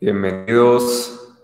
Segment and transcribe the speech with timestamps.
[0.00, 1.34] Bienvenidos,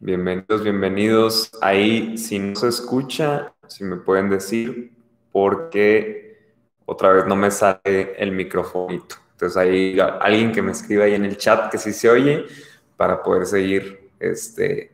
[0.00, 1.52] bienvenidos, bienvenidos.
[1.60, 4.92] Ahí, si no se escucha, si me pueden decir,
[5.30, 6.36] porque
[6.84, 8.88] otra vez no me sale el micrófono.
[8.90, 12.46] Entonces, ahí alguien que me escriba ahí en el chat que sí se oye
[12.96, 14.90] para poder seguir este,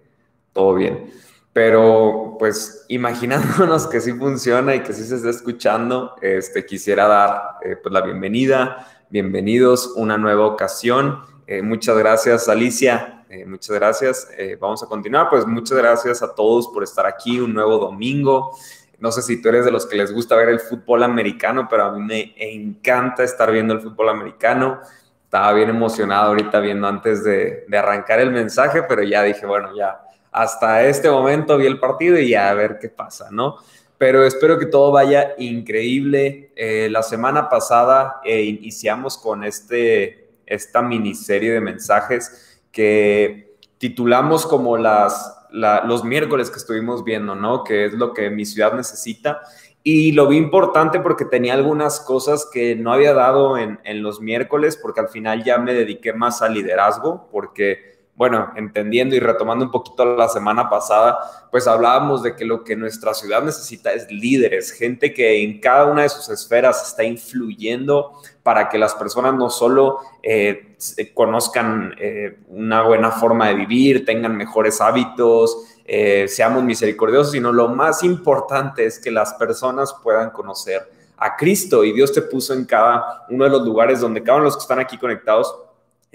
[0.52, 1.10] todo bien.
[1.54, 7.42] Pero, pues, imaginándonos que sí funciona y que sí se está escuchando, este, quisiera dar
[7.62, 8.86] eh, pues, la bienvenida.
[9.08, 11.31] Bienvenidos una nueva ocasión.
[11.46, 13.24] Eh, muchas gracias, Alicia.
[13.28, 14.28] Eh, muchas gracias.
[14.36, 15.28] Eh, vamos a continuar.
[15.28, 18.56] Pues muchas gracias a todos por estar aquí un nuevo domingo.
[18.98, 21.84] No sé si tú eres de los que les gusta ver el fútbol americano, pero
[21.84, 24.80] a mí me encanta estar viendo el fútbol americano.
[25.24, 29.74] Estaba bien emocionado ahorita viendo antes de, de arrancar el mensaje, pero ya dije, bueno,
[29.74, 33.56] ya hasta este momento vi el partido y ya a ver qué pasa, ¿no?
[33.98, 36.52] Pero espero que todo vaya increíble.
[36.56, 40.21] la semana pasada iniciamos con este
[40.52, 47.64] esta miniserie de mensajes que titulamos como las, los miércoles que estuvimos viendo, ¿no?
[47.64, 49.40] Que es lo que mi ciudad necesita.
[49.82, 54.20] Y lo vi importante porque tenía algunas cosas que no había dado en, en los
[54.20, 59.64] miércoles, porque al final ya me dediqué más al liderazgo, porque bueno, entendiendo y retomando
[59.64, 61.18] un poquito la semana pasada,
[61.50, 65.86] pues hablábamos de que lo que nuestra ciudad necesita es líderes, gente que en cada
[65.86, 70.76] una de sus esferas está influyendo para que las personas no solo eh,
[71.14, 77.68] conozcan eh, una buena forma de vivir, tengan mejores hábitos, eh, seamos misericordiosos, sino lo
[77.68, 81.82] más importante es que las personas puedan conocer a Cristo.
[81.84, 84.56] Y Dios te puso en cada uno de los lugares donde cada uno de los
[84.56, 85.54] que están aquí conectados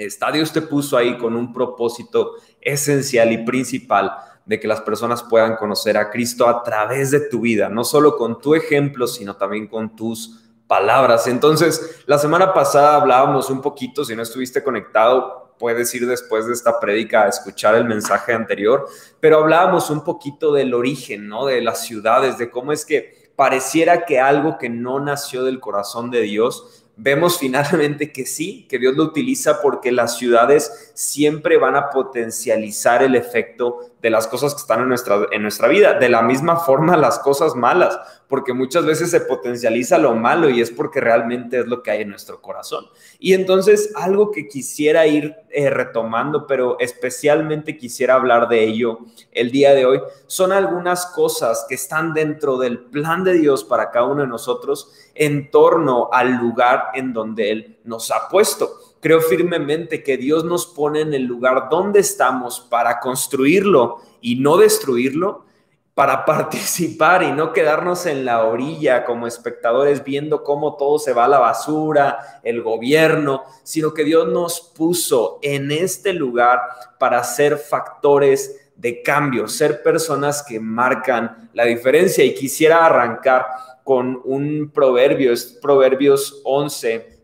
[0.05, 4.11] está, Dios te puso ahí con un propósito esencial y principal
[4.45, 8.15] de que las personas puedan conocer a Cristo a través de tu vida, no solo
[8.15, 11.27] con tu ejemplo, sino también con tus palabras.
[11.27, 16.53] Entonces, la semana pasada hablábamos un poquito, si no estuviste conectado, puedes ir después de
[16.53, 18.87] esta prédica a escuchar el mensaje anterior,
[19.19, 21.45] pero hablábamos un poquito del origen, ¿no?
[21.45, 26.09] De las ciudades, de cómo es que pareciera que algo que no nació del corazón
[26.09, 31.75] de Dios vemos finalmente que sí, que Dios lo utiliza porque las ciudades siempre van
[31.75, 35.93] a potencializar el efecto de las cosas que están en nuestra, en nuestra vida.
[35.93, 40.61] De la misma forma, las cosas malas, porque muchas veces se potencializa lo malo y
[40.61, 42.86] es porque realmente es lo que hay en nuestro corazón.
[43.19, 48.99] Y entonces, algo que quisiera ir eh, retomando, pero especialmente quisiera hablar de ello
[49.31, 53.91] el día de hoy, son algunas cosas que están dentro del plan de Dios para
[53.91, 58.86] cada uno de nosotros en torno al lugar en donde Él nos ha puesto.
[58.99, 64.58] Creo firmemente que Dios nos pone en el lugar donde estamos para construirlo y no
[64.58, 65.45] destruirlo,
[65.93, 71.25] para participar y no quedarnos en la orilla como espectadores viendo cómo todo se va
[71.25, 76.61] a la basura, el gobierno, sino que Dios nos puso en este lugar
[76.99, 82.23] para ser factores de cambio, ser personas que marcan la diferencia.
[82.23, 83.47] Y quisiera arrancar
[83.83, 87.17] con un proverbio, es Proverbios 11,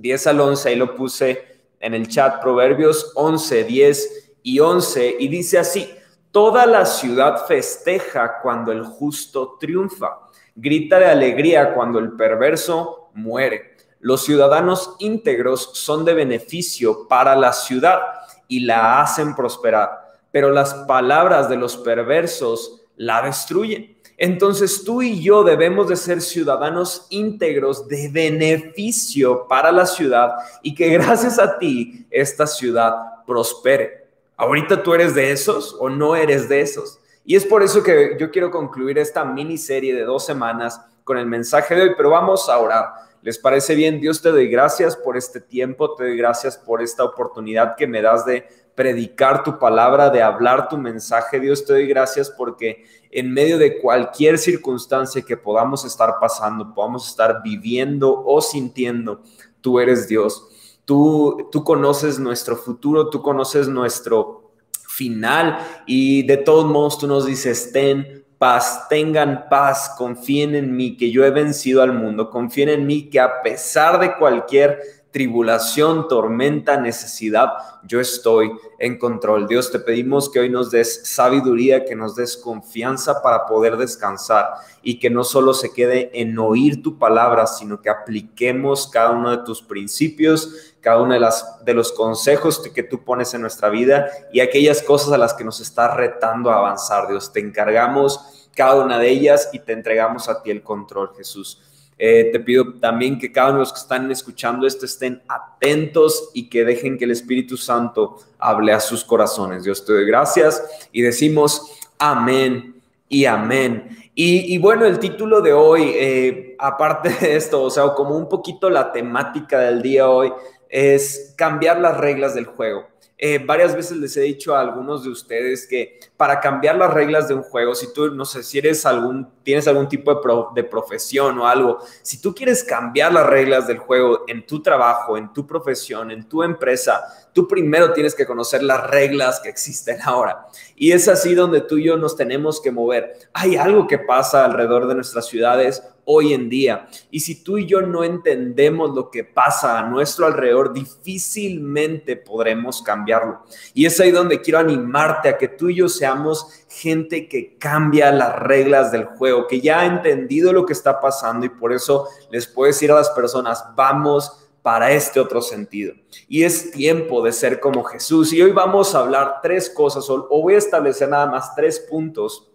[0.00, 5.28] 10 al 11, ahí lo puse en el chat, Proverbios 11, 10 y 11, y
[5.28, 5.92] dice así,
[6.30, 10.20] toda la ciudad festeja cuando el justo triunfa,
[10.54, 13.76] grita de alegría cuando el perverso muere.
[14.00, 17.98] Los ciudadanos íntegros son de beneficio para la ciudad
[18.46, 19.90] y la hacen prosperar,
[20.30, 23.97] pero las palabras de los perversos la destruyen.
[24.20, 30.74] Entonces tú y yo debemos de ser ciudadanos íntegros de beneficio para la ciudad y
[30.74, 34.08] que gracias a ti esta ciudad prospere.
[34.36, 36.98] Ahorita tú eres de esos o no eres de esos.
[37.24, 41.26] Y es por eso que yo quiero concluir esta miniserie de dos semanas con el
[41.26, 42.86] mensaje de hoy, pero vamos a orar.
[43.22, 44.00] ¿Les parece bien?
[44.00, 48.02] Dios te doy gracias por este tiempo, te doy gracias por esta oportunidad que me
[48.02, 51.40] das de predicar tu palabra, de hablar tu mensaje.
[51.40, 57.08] Dios te doy gracias porque en medio de cualquier circunstancia que podamos estar pasando, podamos
[57.08, 59.20] estar viviendo o sintiendo,
[59.60, 60.46] tú eres Dios.
[60.84, 64.52] Tú, tú conoces nuestro futuro, tú conoces nuestro
[64.88, 70.96] final y de todos modos tú nos dices, ten paz, tengan paz, confíen en mí,
[70.96, 76.06] que yo he vencido al mundo, confíen en mí, que a pesar de cualquier tribulación,
[76.06, 77.52] tormenta, necesidad,
[77.82, 79.48] yo estoy en control.
[79.48, 84.50] Dios, te pedimos que hoy nos des sabiduría, que nos des confianza para poder descansar
[84.82, 89.30] y que no solo se quede en oír tu palabra, sino que apliquemos cada uno
[89.30, 93.70] de tus principios, cada uno de, las, de los consejos que tú pones en nuestra
[93.70, 97.08] vida y aquellas cosas a las que nos está retando a avanzar.
[97.08, 101.62] Dios, te encargamos cada una de ellas y te entregamos a ti el control, Jesús.
[101.98, 106.30] Eh, te pido también que cada uno de los que están escuchando esto estén atentos
[106.32, 109.64] y que dejen que el Espíritu Santo hable a sus corazones.
[109.64, 110.62] Dios te doy gracias
[110.92, 112.76] y decimos amén
[113.08, 113.96] y amén.
[114.20, 118.68] Y, bueno, el título de hoy, eh, aparte de esto, o sea, como un poquito
[118.68, 120.32] la temática del día hoy,
[120.68, 122.88] es cambiar las reglas del juego.
[123.20, 127.26] Eh, varias veces les he dicho a algunos de ustedes que para cambiar las reglas
[127.26, 130.20] de un juego, si tú, no sé, si eres algún, tienes algún tipo de,
[130.54, 135.16] de profesión o algo, si tú quieres cambiar las reglas del juego en tu trabajo,
[135.16, 139.98] en tu profesión, en tu empresa, tú primero tienes que conocer las reglas que existen
[140.04, 140.46] ahora.
[140.76, 143.14] Y es así donde tú y yo nos tenemos que mover.
[143.32, 146.88] Hay algo que pasa alrededor de nuestras ciudades hoy en día.
[147.10, 152.80] Y si tú y yo no entendemos lo que pasa a nuestro alrededor, difícilmente podremos
[152.80, 153.44] cambiarlo.
[153.74, 158.10] Y es ahí donde quiero animarte a que tú y yo seamos gente que cambia
[158.10, 162.08] las reglas del juego, que ya ha entendido lo que está pasando y por eso
[162.30, 165.92] les puedo decir a las personas, vamos para este otro sentido.
[166.26, 168.32] Y es tiempo de ser como Jesús.
[168.32, 172.50] Y hoy vamos a hablar tres cosas, o voy a establecer nada más tres puntos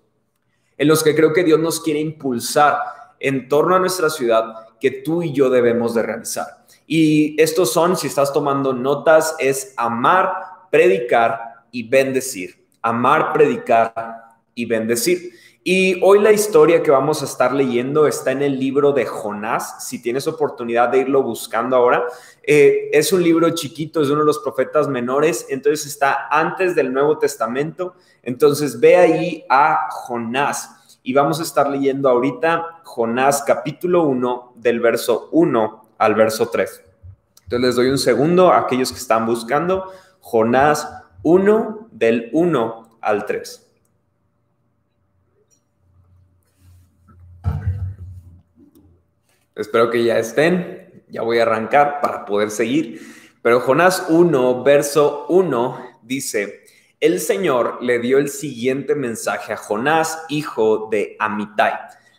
[0.76, 4.92] en los que creo que Dios nos quiere impulsar en torno a nuestra ciudad que
[4.92, 6.66] tú y yo debemos de realizar.
[6.86, 10.34] Y estos son, si estás tomando notas, es amar,
[10.70, 12.68] predicar y bendecir.
[12.82, 13.96] Amar, predicar
[14.54, 15.32] y bendecir.
[15.64, 19.88] Y hoy la historia que vamos a estar leyendo está en el libro de Jonás.
[19.88, 22.04] Si tienes oportunidad de irlo buscando ahora,
[22.46, 26.92] eh, es un libro chiquito, es uno de los profetas menores, entonces está antes del
[26.92, 27.96] Nuevo Testamento.
[28.22, 34.80] Entonces ve ahí a Jonás y vamos a estar leyendo ahorita Jonás capítulo 1 del
[34.80, 36.82] verso 1 al verso 3.
[37.44, 39.92] Entonces les doy un segundo a aquellos que están buscando
[40.22, 40.90] Jonás
[41.24, 43.70] 1 del 1 al 3.
[49.56, 53.02] Espero que ya estén, ya voy a arrancar para poder seguir.
[53.42, 56.63] Pero Jonás 1, verso 1 dice,
[57.04, 61.74] el Señor le dio el siguiente mensaje a Jonás, hijo de Amitai.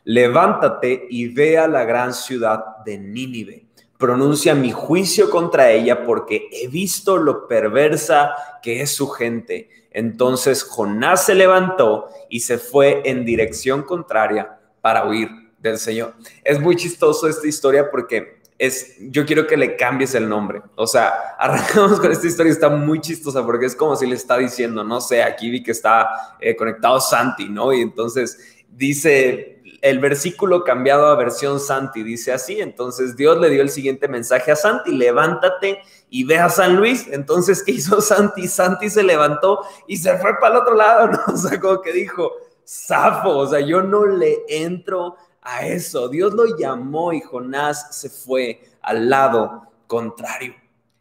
[0.05, 3.65] Levántate y ve a la gran ciudad de Nínive.
[3.97, 9.71] Pronuncia mi juicio contra ella porque he visto lo perversa que es su gente.
[9.91, 16.13] Entonces Jonás se levantó y se fue en dirección contraria para huir del Señor.
[16.43, 20.63] Es muy chistoso esta historia porque es, yo quiero que le cambies el nombre.
[20.77, 21.09] O sea,
[21.39, 25.01] arrancamos con esta historia, está muy chistosa porque es como si le está diciendo, no
[25.01, 27.73] sé, aquí vi que está eh, conectado Santi, ¿no?
[27.73, 29.55] Y entonces dice
[29.85, 34.51] el versículo cambiado a versión Santi, dice así, entonces Dios le dio el siguiente mensaje
[34.51, 37.07] a Santi, levántate y ve a San Luis.
[37.11, 38.49] Entonces, ¿qué hizo Santi?
[38.49, 41.19] Santi se levantó y se fue para el otro lado, ¿no?
[41.27, 42.33] O sea, como que dijo,
[42.67, 46.09] Zafo, o sea, yo no le entro a eso.
[46.09, 50.55] Dios lo llamó y Jonás se fue al lado contrario.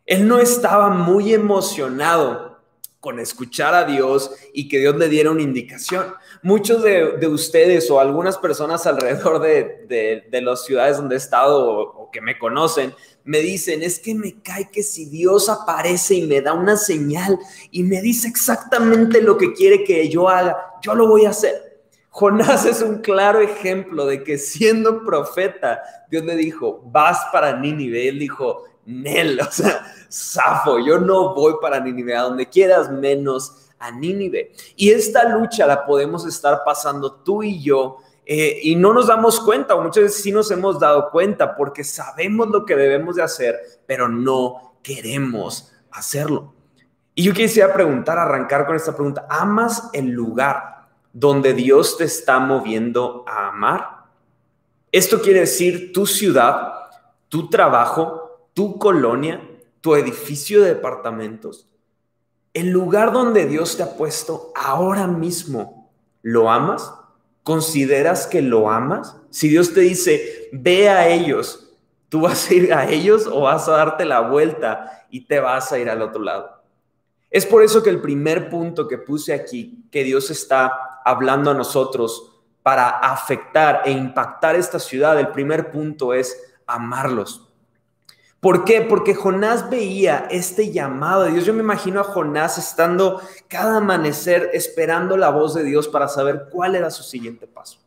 [0.05, 2.53] Él no estaba muy emocionado
[2.99, 6.13] con escuchar a Dios y que Dios le diera una indicación.
[6.41, 12.21] Muchos de, ustedes o algunas personas alrededor de, las ciudades donde he estado o, que
[12.21, 12.93] me conocen,
[13.25, 17.39] me dicen, es que me cae que si Dios aparece y me da una señal
[17.71, 21.72] y me dice exactamente lo que quiere que yo haga, yo lo voy a hacer.
[22.15, 25.81] Jonás es un claro ejemplo de que siendo profeta,
[26.11, 28.07] Dios le dijo, vas para Nínive.
[28.07, 33.71] Él dijo, Nel, o sea, Safo, yo no voy para Nínive, a donde quieras menos
[33.79, 34.51] a Nínive.
[34.75, 37.97] Y esta lucha la podemos estar pasando tú y yo
[38.27, 41.83] eh, y no nos damos cuenta, o muchas veces sí nos hemos dado cuenta porque
[41.83, 46.53] sabemos lo que debemos de hacer, pero no queremos hacerlo.
[47.15, 50.72] Y yo quisiera preguntar, arrancar con esta pregunta, ¿amas el lugar
[51.13, 54.05] donde Dios te está moviendo a amar.
[54.91, 56.73] Esto quiere decir tu ciudad,
[57.29, 59.47] tu trabajo, tu colonia,
[59.79, 61.67] tu edificio de departamentos.
[62.53, 65.91] El lugar donde Dios te ha puesto ahora mismo,
[66.21, 66.93] ¿lo amas?
[67.43, 69.17] ¿Consideras que lo amas?
[69.29, 71.71] Si Dios te dice, ve a ellos,
[72.09, 75.71] ¿tú vas a ir a ellos o vas a darte la vuelta y te vas
[75.71, 76.62] a ir al otro lado?
[77.33, 81.55] Es por eso que el primer punto que puse aquí, que Dios está hablando a
[81.55, 87.49] nosotros para afectar e impactar esta ciudad, el primer punto es amarlos.
[88.39, 88.81] ¿Por qué?
[88.81, 91.45] Porque Jonás veía este llamado de Dios.
[91.45, 96.49] Yo me imagino a Jonás estando cada amanecer esperando la voz de Dios para saber
[96.51, 97.79] cuál era su siguiente paso.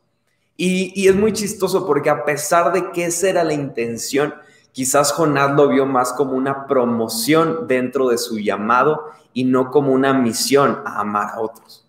[0.56, 4.34] Y, es muy chistoso porque a pesar de que esa era la intención,
[4.76, 9.90] quizás Jonás lo vio más como una promoción dentro de su llamado y no como
[9.90, 11.88] una misión a amar a otros.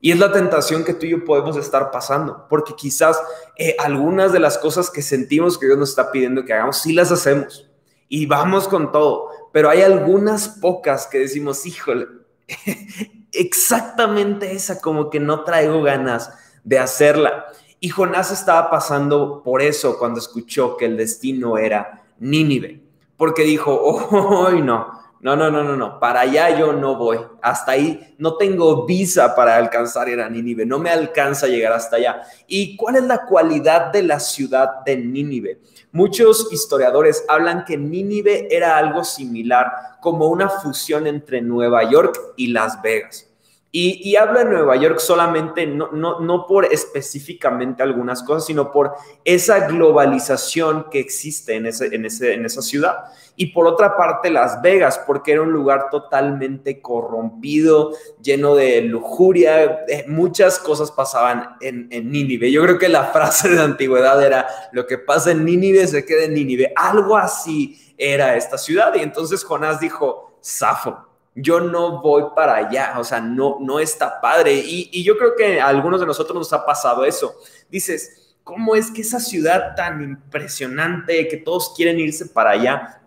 [0.00, 3.20] Y es la tentación que tú y yo podemos estar pasando, porque quizás
[3.58, 6.94] eh, algunas de las cosas que sentimos que Dios nos está pidiendo que hagamos, sí
[6.94, 7.70] las hacemos
[8.08, 12.06] y vamos con todo, pero hay algunas pocas que decimos, híjole,
[13.32, 16.30] exactamente esa, como que no traigo ganas
[16.64, 17.44] de hacerla.
[17.78, 22.80] Y Jonás estaba pasando por eso cuando escuchó que el destino era Nínive,
[23.16, 27.18] porque dijo, oh, no, no, no, no, no, no, para allá yo no voy.
[27.42, 31.96] Hasta ahí no tengo visa para alcanzar ir a Nínive, no me alcanza llegar hasta
[31.96, 32.22] allá.
[32.46, 35.60] ¿Y cuál es la cualidad de la ciudad de Nínive?
[35.90, 42.48] Muchos historiadores hablan que Nínive era algo similar, como una fusión entre Nueva York y
[42.48, 43.31] Las Vegas.
[43.74, 48.70] Y, y habla de Nueva York solamente, no, no, no por específicamente algunas cosas, sino
[48.70, 48.92] por
[49.24, 53.06] esa globalización que existe en, ese, en, ese, en esa ciudad.
[53.34, 59.86] Y por otra parte, Las Vegas, porque era un lugar totalmente corrompido, lleno de lujuria,
[60.06, 62.52] muchas cosas pasaban en, en Nínive.
[62.52, 66.24] Yo creo que la frase de antigüedad era, lo que pasa en Nínive se queda
[66.24, 66.74] en Nínive.
[66.76, 68.94] Algo así era esta ciudad.
[68.96, 74.20] Y entonces Jonás dijo, Safo yo no voy para allá, o sea, no, no está
[74.20, 74.54] padre.
[74.54, 77.34] Y, yo creo que a algunos de nosotros nos ha pasado eso.
[77.70, 83.00] Dices, ¿cómo es que esa ciudad tan impresionante, que todos quieren irse para allá,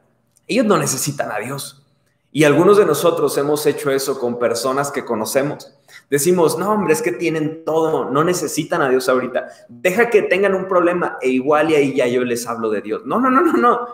[0.48, 1.84] ellos no necesitan a Dios?
[2.32, 5.74] Y algunos de nosotros hemos hecho eso con personas que conocemos.
[6.10, 9.48] Decimos, no, hombre, es que tienen todo, no necesitan a Dios ahorita.
[9.70, 13.03] Deja que tengan un problema e igual y ahí ya yo les hablo de Dios.
[13.05, 13.88] No, no, no, no, no.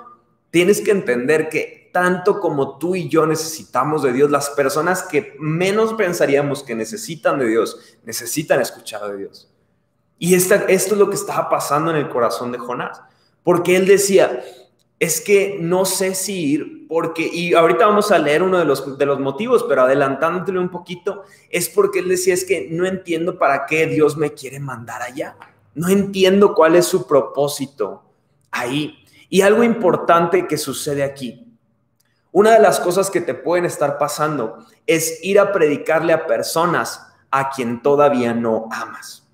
[0.50, 5.36] Tienes que entender que tanto como tú y yo necesitamos de Dios, las personas que
[5.40, 9.50] menos pensaríamos que necesitan de Dios, necesitan escuchar de Dios.
[10.18, 13.02] Y esto es lo que estaba pasando en el corazón de Jonás,
[13.44, 14.44] porque él decía,
[15.00, 18.98] es que no sé si ir, porque, y ahorita vamos a leer uno de los,
[18.98, 23.40] de los motivos, pero adelantándole un poquito, es porque él decía, es que no entiendo
[23.40, 25.36] para qué Dios me quiere mandar allá,
[25.74, 28.04] no entiendo cuál es su propósito
[28.52, 28.98] ahí.
[29.30, 31.51] Y algo importante que sucede aquí
[32.32, 37.08] una de las cosas que te pueden estar pasando es ir a predicarle a personas
[37.30, 39.28] a quien todavía no amas.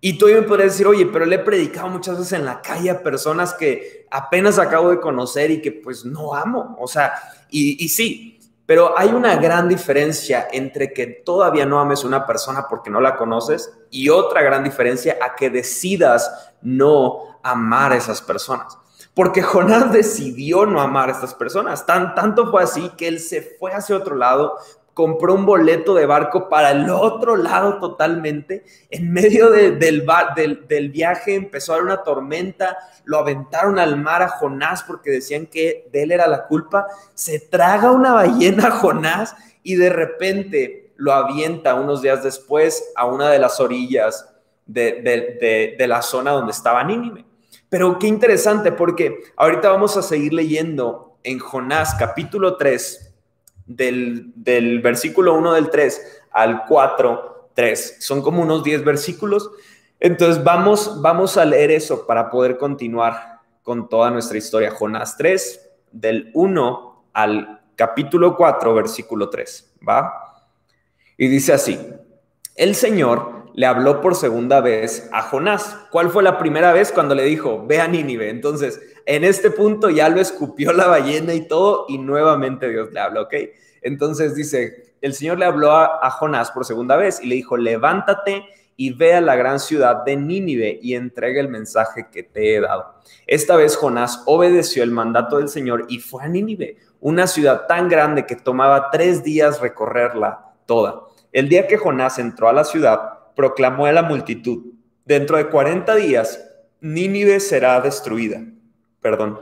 [0.00, 2.90] Y tú me podrías decir, oye, pero le he predicado muchas veces en la calle
[2.90, 6.76] a personas que apenas acabo de conocer y que pues no amo.
[6.78, 7.14] O sea,
[7.50, 12.66] y, y sí, pero hay una gran diferencia entre que todavía no ames una persona
[12.68, 18.22] porque no la conoces y otra gran diferencia a que decidas no amar a esas
[18.22, 18.78] personas.
[19.18, 21.84] Porque Jonás decidió no amar a estas personas.
[21.84, 24.56] Tan, tanto fue así que él se fue hacia otro lado,
[24.94, 28.64] compró un boleto de barco para el otro lado totalmente.
[28.90, 34.28] En medio del, del, viaje empezó a haber una tormenta, lo aventaron al mar a
[34.28, 36.86] Jonás porque decían que de él era la culpa.
[37.12, 39.34] Se traga una ballena Jonás
[39.64, 44.32] y de repente lo avienta unos días después a una de las orillas
[44.64, 47.27] de, de la zona donde estaba Nínive.
[47.68, 53.14] Pero qué interesante porque ahorita vamos a seguir leyendo en Jonás capítulo 3,
[53.66, 57.96] del, del versículo 1 del 3 al 4, 3.
[58.00, 59.50] Son como unos 10 versículos.
[60.00, 64.70] Entonces vamos, vamos a leer eso para poder continuar con toda nuestra historia.
[64.70, 69.74] Jonás 3, del 1 al capítulo 4, versículo 3.
[69.86, 70.12] ¿Va?
[71.16, 71.78] Y dice así,
[72.54, 75.76] el Señor le habló por segunda vez a Jonás.
[75.90, 78.30] ¿Cuál fue la primera vez cuando le dijo, ve a Nínive?
[78.30, 83.00] Entonces, en este punto ya lo escupió la ballena y todo, y nuevamente Dios le
[83.00, 83.34] habla, ¿ok?
[83.82, 88.44] Entonces dice, el Señor le habló a, Jonás por segunda vez y le dijo, levántate
[88.76, 92.60] y ve a la gran ciudad de Nínive y entrega el mensaje que te he
[92.60, 92.94] dado.
[93.26, 97.88] Esta vez Jonás obedeció el mandato del Señor y fue a Nínive, una ciudad tan
[97.88, 101.08] grande que tomaba tres días recorrerla toda.
[101.32, 104.64] El día que Jonás entró a la ciudad, proclamó a la multitud,
[105.04, 106.44] dentro de 40 días,
[106.80, 108.42] Nínive será destruida.
[109.00, 109.38] Perdón.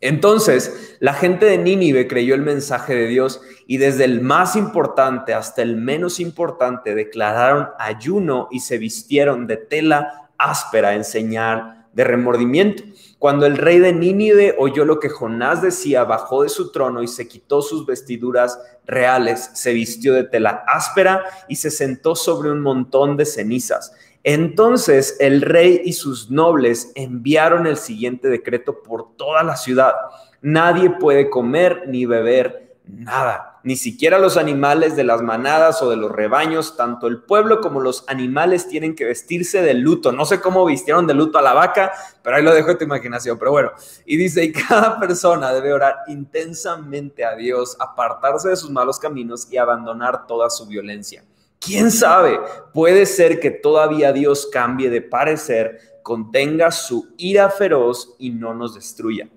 [0.00, 5.34] Entonces, la gente de Nínive creyó el mensaje de Dios y desde el más importante
[5.34, 12.04] hasta el menos importante declararon ayuno y se vistieron de tela áspera en señal de
[12.04, 12.84] remordimiento.
[13.26, 17.08] Cuando el rey de Nínive oyó lo que Jonás decía, bajó de su trono y
[17.08, 22.60] se quitó sus vestiduras reales, se vistió de tela áspera y se sentó sobre un
[22.60, 23.92] montón de cenizas.
[24.22, 29.94] Entonces el rey y sus nobles enviaron el siguiente decreto por toda la ciudad.
[30.40, 35.96] Nadie puede comer ni beber nada ni siquiera los animales de las manadas o de
[35.96, 40.12] los rebaños, tanto el pueblo como los animales tienen que vestirse de luto.
[40.12, 41.90] No sé cómo vistieron de luto a la vaca,
[42.22, 43.36] pero ahí lo dejo a tu imaginación.
[43.40, 43.72] Pero bueno,
[44.04, 49.48] y dice, y cada persona debe orar intensamente a Dios, apartarse de sus malos caminos
[49.50, 51.24] y abandonar toda su violencia.
[51.58, 52.38] ¿Quién sabe?
[52.72, 58.76] Puede ser que todavía Dios cambie de parecer, contenga su ira feroz y no nos
[58.76, 59.28] destruya.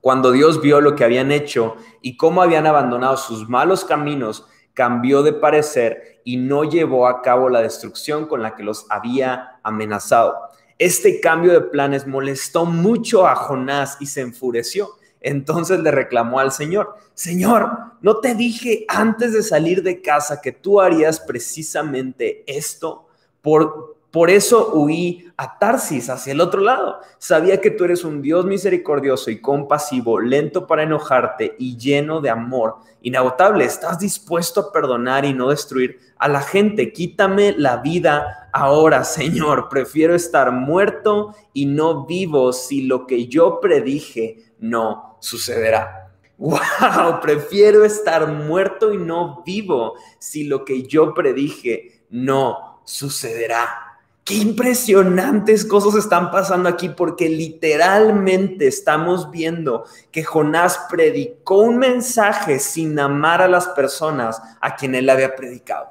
[0.00, 5.24] Cuando Dios vio lo que habían hecho y cómo habían abandonado sus malos caminos, cambió
[5.24, 10.36] de parecer y no llevó a cabo la destrucción con la que los había amenazado.
[10.78, 14.90] Este cambio de planes molestó mucho a Jonás y se enfureció.
[15.20, 17.68] Entonces le reclamó al Señor, Señor,
[18.00, 23.08] ¿no te dije antes de salir de casa que tú harías precisamente esto?
[23.42, 27.00] Por, por eso huí a Tarsis, hacia el otro lado.
[27.18, 32.30] Sabía que tú eres un Dios misericordioso y compasivo, lento para enojarte y lleno de
[32.30, 33.64] amor inagotable.
[33.64, 36.92] Estás dispuesto a perdonar y no destruir a la gente.
[36.92, 39.68] Quítame la vida ahora, Señor.
[39.68, 46.12] Prefiero estar muerto y no vivo si lo que yo predije no sucederá.
[46.38, 53.87] Wow, prefiero estar muerto y no vivo si lo que yo predije no sucederá.
[54.28, 62.58] Qué impresionantes cosas están pasando aquí porque literalmente estamos viendo que Jonás predicó un mensaje
[62.58, 65.86] sin amar a las personas a quien él había predicado.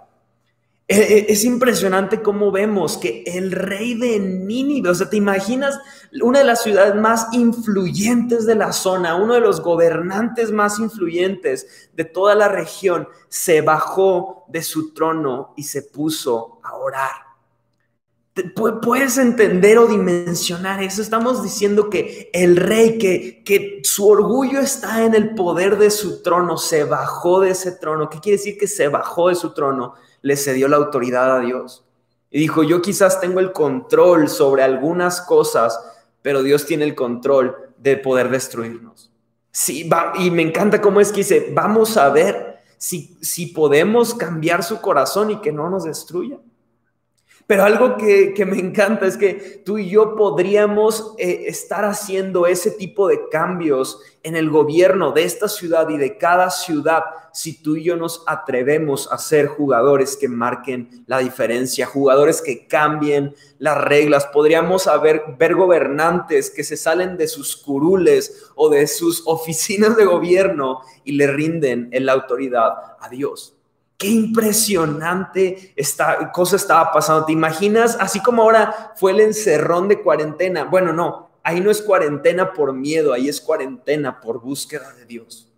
[0.88, 5.80] E, e, es impresionante cómo vemos que el rey de Nínive, o sea, te imaginas
[6.22, 11.90] una de las ciudades más influyentes de la zona, uno de los gobernantes más influyentes
[11.96, 17.27] de toda la región, se bajó de su trono y se puso a orar.
[18.82, 21.02] Puedes entender o dimensionar eso.
[21.02, 26.22] Estamos diciendo que el rey, que, que su orgullo está en el poder de su
[26.22, 28.10] trono, se bajó de ese trono.
[28.10, 29.94] ¿Qué quiere decir que se bajó de su trono?
[30.22, 31.84] Le cedió la autoridad a Dios.
[32.30, 35.80] Y dijo, yo quizás tengo el control sobre algunas cosas,
[36.22, 39.12] pero Dios tiene el control de poder destruirnos.
[39.52, 44.14] Sí, va, y me encanta cómo es que dice, vamos a ver si, si podemos
[44.14, 46.38] cambiar su corazón y que no nos destruya.
[47.48, 52.72] Pero algo que, me encanta es que tú y yo podríamos eh, estar haciendo ese
[52.72, 57.78] tipo de cambios en el gobierno de esta ciudad y de cada ciudad si tú
[57.78, 63.78] y yo nos atrevemos a ser jugadores que marquen la diferencia, jugadores que cambien las
[63.78, 64.26] reglas.
[64.26, 70.04] Podríamos haber, ver gobernantes que se salen de sus curules o de sus oficinas de
[70.04, 73.57] gobierno y le rinden en la autoridad a Dios.
[73.98, 77.26] Qué impresionante esta cosa estaba pasando.
[77.26, 77.98] ¿Te imaginas?
[78.00, 80.66] Así como ahora fue el encerrón de cuarentena.
[80.66, 85.52] Bueno, no, ahí no es cuarentena por miedo, ahí es cuarentena por búsqueda de Dios.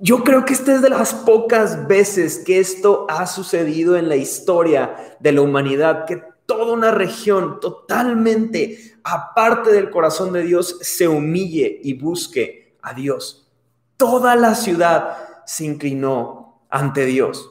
[0.00, 4.16] Yo creo que esta es de las pocas veces que esto ha sucedido en la
[4.16, 11.08] historia de la humanidad, que toda una región totalmente aparte del corazón de Dios se
[11.08, 13.50] humille y busque a Dios.
[13.96, 16.41] Toda la ciudad se inclinó
[16.72, 17.50] ante Dios.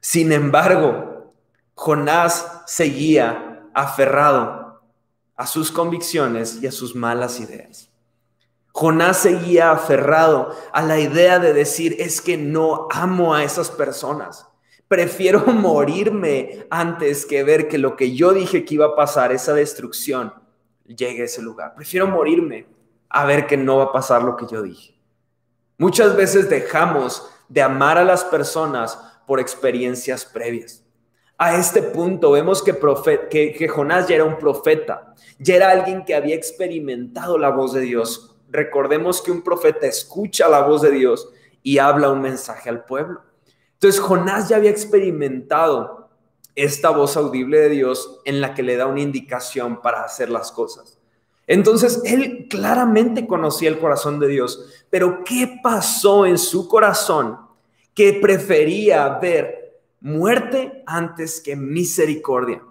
[0.00, 1.32] Sin embargo,
[1.74, 4.82] Jonás seguía aferrado
[5.36, 7.90] a sus convicciones y a sus malas ideas.
[8.72, 14.48] Jonás seguía aferrado a la idea de decir, es que no amo a esas personas.
[14.88, 19.54] Prefiero morirme antes que ver que lo que yo dije que iba a pasar, esa
[19.54, 20.34] destrucción,
[20.84, 21.74] llegue a ese lugar.
[21.76, 22.66] Prefiero morirme
[23.08, 24.98] a ver que no va a pasar lo que yo dije.
[25.78, 30.82] Muchas veces dejamos de amar a las personas por experiencias previas.
[31.38, 32.74] A este punto vemos que,
[33.58, 37.82] que, Jonás ya era un profeta, ya era alguien que había experimentado la voz de
[37.82, 38.36] Dios.
[38.48, 41.28] Recordemos que un profeta escucha la voz de Dios
[41.62, 43.20] y habla un mensaje al pueblo.
[43.74, 46.08] Entonces Jonás ya había experimentado
[46.54, 50.50] esta voz audible de Dios en la que le da una indicación para hacer las
[50.50, 50.98] cosas.
[51.46, 57.38] Entonces, él claramente conocía el corazón de Dios, pero ¿qué pasó en su corazón
[57.92, 62.62] que prefería ver muerte antes que misericordia?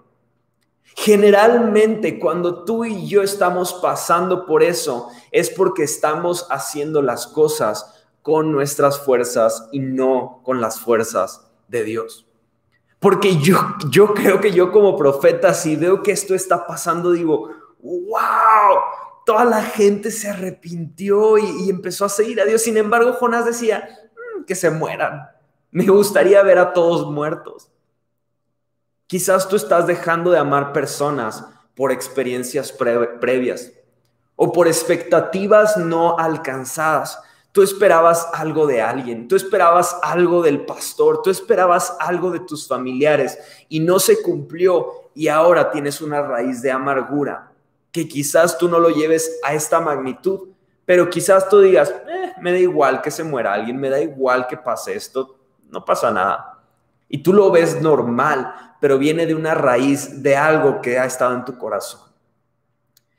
[0.96, 8.08] Generalmente cuando tú y yo estamos pasando por eso es porque estamos haciendo las cosas
[8.22, 12.26] con nuestras fuerzas y no con las fuerzas de Dios.
[12.98, 13.56] Porque yo,
[13.88, 18.80] yo creo que yo como profeta, si veo que esto está pasando, digo, wow,
[19.26, 22.62] toda la gente se arrepintió y, empezó a seguir a Dios.
[22.62, 23.88] Sin embargo, Jonás decía,
[24.38, 25.28] mm, que se mueran.
[25.72, 27.68] Me gustaría ver a todos muertos.
[29.08, 33.72] Quizás tú estás dejando de amar personas por experiencias previas
[34.36, 37.18] o por expectativas no alcanzadas.
[37.50, 42.68] Tú esperabas algo de alguien, tú esperabas algo del pastor, tú esperabas algo de tus
[42.68, 47.50] familiares y no se cumplió y ahora tienes una raíz de amargura
[47.96, 50.50] que quizás tú no lo lleves a esta magnitud,
[50.84, 54.46] pero quizás tú digas, eh, me da igual que se muera alguien, me da igual
[54.46, 55.38] que pase esto,
[55.70, 56.60] no pasa nada.
[57.08, 61.32] Y tú lo ves normal, pero viene de una raíz de algo que ha estado
[61.32, 62.02] en tu corazón.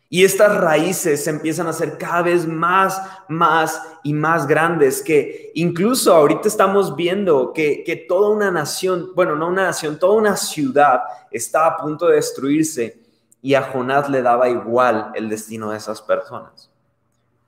[0.10, 5.52] Y estas raíces se empiezan a hacer cada vez más, más y más grandes, que
[5.56, 10.38] incluso ahorita estamos viendo que, que, toda una nación, bueno, no una nación, toda una
[10.38, 13.07] ciudad está a punto de destruirse
[13.42, 16.70] y a Jonás le daba igual el destino de esas personas.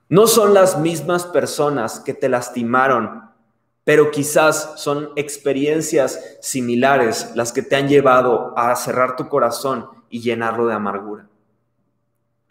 [0.08, 3.30] No son las mismas personas que te lastimaron,
[3.84, 10.20] pero quizás son experiencias similares las que te han llevado a cerrar tu corazón y
[10.20, 11.28] llenarlo de amargura.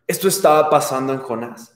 [0.07, 1.75] Esto estaba pasando en Jonás,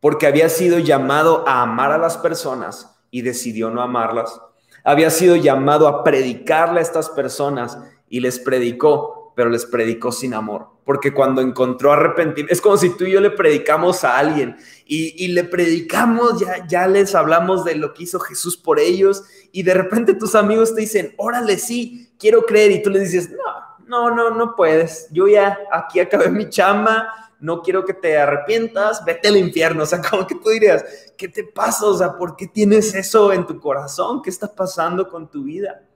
[0.00, 4.40] porque había sido llamado a amar a las personas y decidió no amarlas.
[4.84, 10.34] Había sido llamado a predicarle a estas personas y les predicó, pero les predicó sin
[10.34, 10.66] amor.
[10.84, 15.28] Porque cuando encontró arrepentimiento, es como si tú y yo le predicamos a alguien y,
[15.28, 19.22] le predicamos, ya, ya les hablamos de lo que hizo Jesús por ellos
[19.52, 23.30] y de repente tus amigos te dicen, órale, sí, quiero creer y tú les dices,
[23.30, 27.06] no, no, no, no puedes, yo ya aquí acabé mi chamba,
[27.38, 29.84] no quiero que te arrepientas, vete al infierno.
[29.84, 30.84] O sea, como que tú dirías,
[31.16, 31.86] ¿qué te pasa?
[31.86, 34.20] O sea, ¿por qué tienes eso en tu corazón?
[34.20, 35.87] ¿Qué está pasando con tu vida?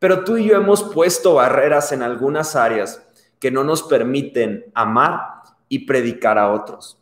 [0.00, 3.00] Pero tú y yo hemos puesto barreras en algunas áreas
[3.38, 5.20] que no nos permiten amar
[5.68, 6.98] y predicar a otros.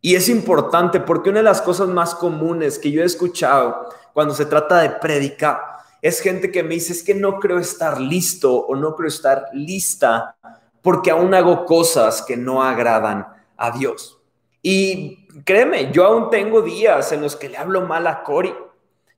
[0.00, 4.34] Y es importante porque una de las cosas más comunes que yo he escuchado cuando
[4.34, 5.72] se trata de predicar
[6.02, 9.46] es gente que me dice, es que no creo estar listo o no creo estar
[9.52, 10.36] lista
[10.82, 14.18] porque aún hago cosas que no agradan a Dios.
[14.60, 18.52] Y créeme, yo aún tengo días en los que le hablo mal a Cory.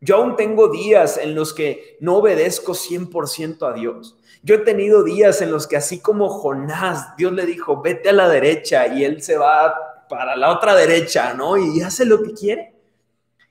[0.05, 4.19] Yo aún tengo días en los que no obedezco 100% a Dios.
[4.43, 8.13] Yo he tenido días en los que así como Jonás, Dios le dijo, vete a
[8.13, 9.75] la derecha y él se va
[10.11, 11.57] para la otra derecha, ¿no?
[11.57, 12.75] Y hace lo que quiere.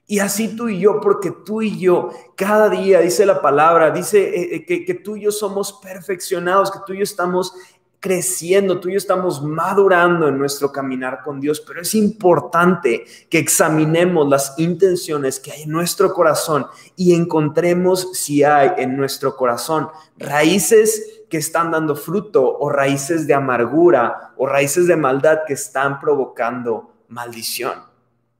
[0.05, 4.19] Y así tú y yo, porque tú y yo, cada día, dice la palabra, dice
[4.21, 7.55] eh, eh, que, que, tú y yo somos perfeccionados, que tú y yo estamos
[8.03, 13.37] creciendo, tú y yo estamos madurando en nuestro caminar con Dios, pero es importante que
[13.37, 19.87] examinemos las intenciones que hay en nuestro corazón y encontremos si hay en nuestro corazón
[20.17, 26.01] raíces que están dando fruto o raíces de amargura o raíces de maldad que están
[26.01, 27.83] provocando maldición.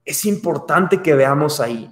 [0.04, 1.90] Es importante que veamos ahí.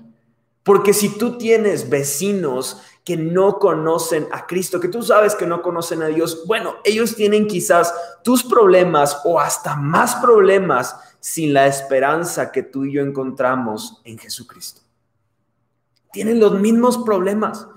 [0.63, 5.61] Porque si tú tienes vecinos que no conocen a Cristo, que tú sabes que no
[5.61, 11.67] conocen a Dios, bueno, ellos tienen quizás tus problemas o hasta más problemas sin la
[11.67, 14.81] esperanza que tú y yo encontramos en Jesucristo.
[16.11, 17.67] Tienen los mismos problemas.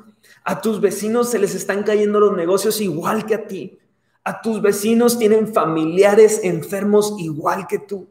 [0.43, 3.79] A tus vecinos se les están cayendo los negocios igual que a ti.
[4.25, 8.09] A tus vecinos tienen familiares enfermos igual que tú.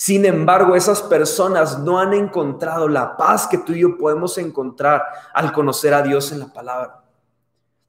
[0.00, 5.02] Sin embargo, esas personas no han encontrado la paz que tú y yo podemos encontrar
[5.34, 7.04] al conocer a Dios en la palabra.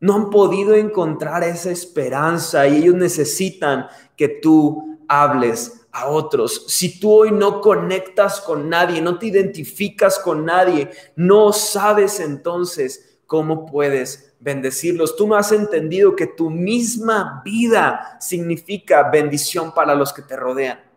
[0.01, 6.65] No han podido encontrar esa esperanza y ellos necesitan que tú hables a otros.
[6.67, 13.19] Si tú hoy no conectas con nadie, no te identificas con nadie, no sabes entonces
[13.25, 15.15] cómo puedes bendecirlos.
[15.15, 20.90] Tú no has entendido que tu misma vida significa bendición para los que te rodean.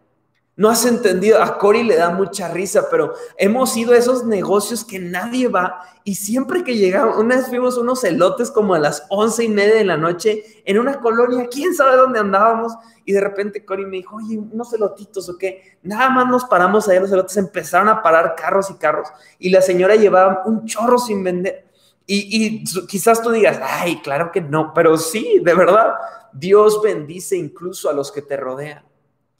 [0.56, 4.84] No has entendido, a Cory le da mucha risa, pero hemos ido a esos negocios
[4.84, 9.04] que nadie va y siempre que llegamos, una vez fuimos unos elotes como a las
[9.08, 12.72] once y media de la noche en una colonia, quién sabe dónde andábamos,
[13.04, 16.88] y de repente Cory me dijo, oye, unos elotitos o qué, nada más nos paramos
[16.88, 19.08] ahí los elotes, empezaron a parar carros y carros,
[19.40, 21.64] y la señora llevaba un chorro sin vender.
[22.06, 25.94] Y quizás tú digas, ay, claro que no, pero sí, de verdad,
[26.32, 28.84] Dios bendice incluso a los que te rodean.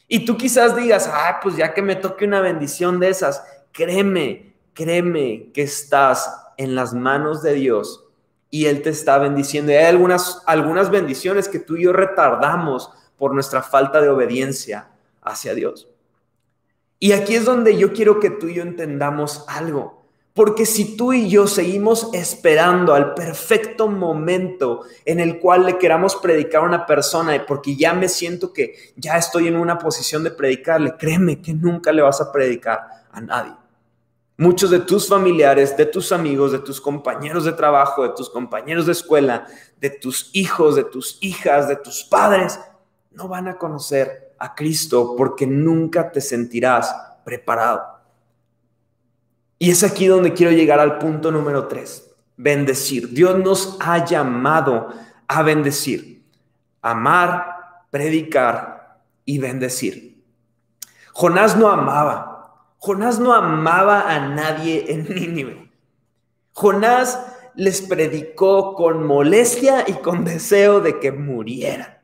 [0.09, 4.55] Y tú quizás digas, ah, pues ya que me toque una bendición de esas, créeme,
[4.75, 8.05] créeme que estás en las manos de Dios
[8.51, 9.73] y Él te está bendiciendo.
[9.73, 14.91] Y hay algunas, algunas bendiciones que tú y yo retardamos por nuestra falta de obediencia
[15.23, 15.89] hacia Dios.
[17.01, 20.04] Y aquí es donde yo quiero que tú y yo entendamos algo.
[20.35, 26.17] Porque si tú y yo seguimos esperando al perfecto momento en el cual le queramos
[26.17, 30.33] predicar a una persona porque ya me siento que ya estoy en una posición de
[30.33, 32.81] predicarle, créeme que nunca le vas a predicar
[33.13, 33.55] a nadie.
[34.37, 38.87] Muchos de tus familiares, de tus amigos, de tus compañeros de trabajo, de tus compañeros
[38.87, 39.47] de escuela,
[39.81, 42.59] de tus hijos, de tus hijas, de tus padres,
[43.13, 46.93] no van a conocer a Cristo porque nunca te sentirás
[47.25, 47.94] preparado.
[49.59, 53.11] Y es aquí donde quiero llegar al punto número tres, bendecir.
[53.11, 54.89] Dios nos ha llamado
[55.29, 56.25] a bendecir,
[56.83, 60.23] amar, predicar y bendecir.
[61.13, 62.35] Jonás no amaba,
[62.79, 65.73] Jonás no amaba a nadie en Nínive.
[66.53, 67.19] Jonás
[67.55, 71.99] les predicó con molestia y con deseo de que murieran.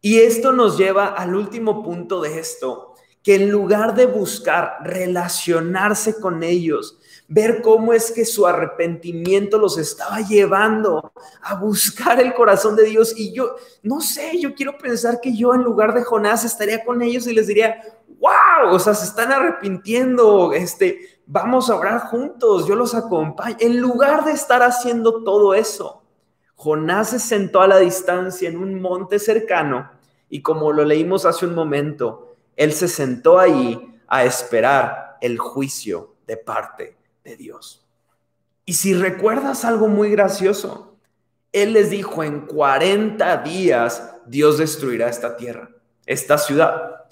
[0.00, 6.20] Y esto nos lleva al último punto de esto, que en lugar de buscar relacionarse
[6.20, 12.74] con ellos, ver cómo es que su arrepentimiento los estaba llevando a buscar el corazón
[12.74, 13.12] de Dios.
[13.16, 17.02] Y yo, no sé, yo quiero pensar que yo en lugar de Jonás estaría con
[17.02, 17.82] ellos y les diría,
[18.18, 23.56] wow, o sea, se están arrepintiendo, este, vamos a orar juntos, yo los acompaño.
[23.60, 26.02] En lugar de estar haciendo todo eso,
[26.54, 29.90] Jonás se sentó a la distancia en un monte cercano
[30.28, 32.27] y como lo leímos hace un momento,
[32.58, 37.86] él se sentó ahí a esperar el juicio de parte de Dios.
[38.64, 40.96] Y si recuerdas algo muy gracioso,
[41.52, 45.70] Él les dijo, en 40 días Dios destruirá esta tierra,
[46.04, 47.04] esta ciudad.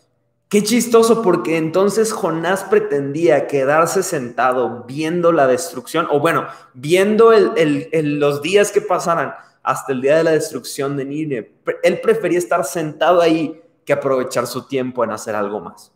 [0.48, 8.42] Qué chistoso porque entonces Jonás pretendía quedarse sentado viendo la destrucción, o bueno, viendo los
[8.42, 9.32] días que pasaran
[9.62, 11.54] hasta el día de la destrucción de Nínive.
[11.84, 15.92] Él prefería estar sentado ahí que aprovechar su tiempo en hacer algo más.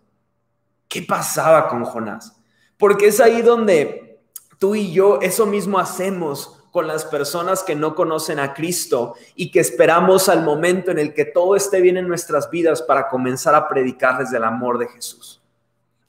[0.88, 2.40] ¿Qué pasaba con Jonás?
[2.78, 4.22] Porque es ahí donde
[4.58, 9.50] tú y yo eso mismo hacemos con las personas que no conocen a Cristo y
[9.50, 13.54] que esperamos al momento en el que todo esté bien en nuestras vidas para comenzar
[13.56, 15.42] a predicarles del amor de Jesús.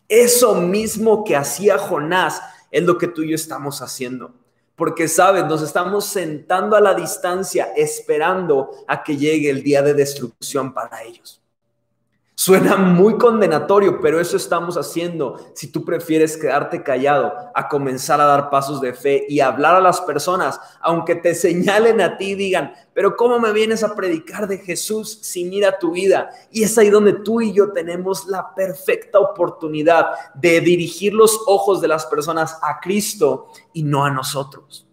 [0.08, 4.34] Eso mismo que hacía Jonás es lo que tú y yo estamos haciendo.
[4.76, 9.94] Porque, sabes, nos estamos sentando a la distancia esperando a que llegue el día de
[9.94, 11.41] destrucción para ellos.
[12.44, 18.26] Suena muy condenatorio, pero eso estamos haciendo si tú prefieres quedarte callado a comenzar a
[18.26, 22.36] dar pasos de fe y hablar a las personas, aunque te señalen a ti y
[22.36, 26.32] digan, pero ¿cómo me vienes a predicar de Jesús si mira tu vida?
[26.50, 31.80] Y es ahí donde tú y yo tenemos la perfecta oportunidad de dirigir los ojos
[31.80, 34.91] de las personas a Cristo y no a nosotros.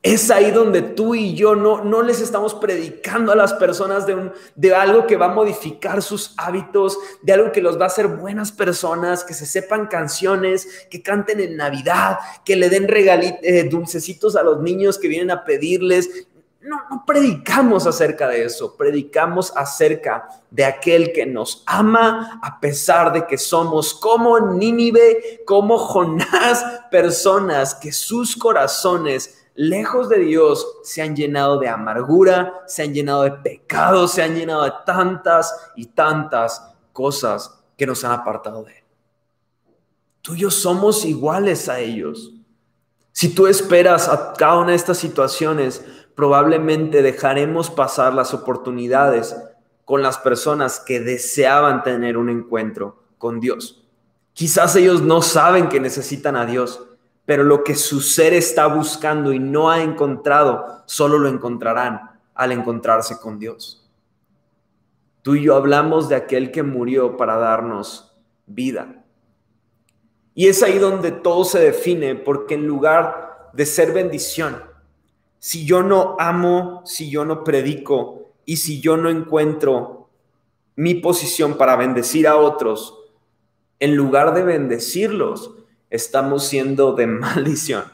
[0.00, 4.14] Es ahí donde tú y yo no, no les estamos predicando a las personas de,
[4.14, 7.88] un, de algo que va a modificar sus hábitos, de algo que los va a
[7.88, 13.40] hacer buenas personas, que se sepan canciones, que canten en Navidad, que le den regalitos,
[13.42, 16.28] eh, dulcecitos a los niños que vienen a pedirles.
[16.60, 23.12] No, no predicamos acerca de eso, predicamos acerca de aquel que nos ama a pesar
[23.12, 31.02] de que somos como Nínive, como Jonás, personas que sus corazones lejos de Dios, se
[31.02, 35.86] han llenado de amargura, se han llenado de pecados, se han llenado de tantas y
[35.86, 38.84] tantas cosas que nos han apartado de Él.
[40.22, 42.34] Tú y yo somos iguales a ellos.
[43.10, 49.34] Si tú esperas a cada una de estas situaciones, probablemente dejaremos pasar las oportunidades
[49.84, 53.84] con las personas que deseaban tener un encuentro con Dios.
[54.34, 56.80] Quizás ellos no saben que necesitan a Dios,
[57.28, 62.52] pero lo que su ser está buscando y no ha encontrado, solo lo encontrarán al
[62.52, 63.86] encontrarse con Dios.
[65.20, 69.04] Tú y yo hablamos de aquel que murió para darnos vida.
[70.34, 74.62] Y es ahí donde todo se define, porque en lugar de ser bendición,
[75.38, 80.08] si yo no amo, si yo no predico y si yo no encuentro
[80.76, 82.98] mi posición para bendecir a otros,
[83.80, 85.57] en lugar de bendecirlos,
[85.90, 87.84] estamos siendo de maldición.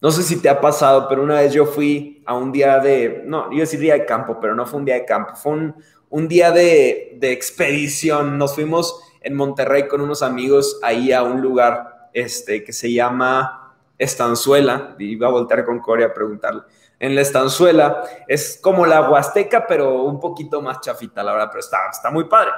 [0.00, 3.22] No sé si te ha pasado, pero una vez yo fui a un día de,
[3.24, 5.74] no, yo decir día de campo, pero no fue un día de campo, fue un,
[6.10, 8.36] un día de, de, expedición.
[8.36, 13.74] Nos fuimos en Monterrey con unos amigos ahí a un lugar este, que se llama
[13.96, 14.94] Estanzuela.
[14.98, 16.62] Iba a voltear con Corea a preguntarle.
[17.00, 21.60] En la Estanzuela es como la Huasteca, pero un poquito más chafita, la verdad, pero
[21.60, 22.50] está, está muy padre.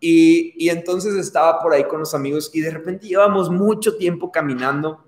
[0.00, 5.04] Y, entonces estaba por ahí con los amigos y de repente llevamos mucho tiempo caminando.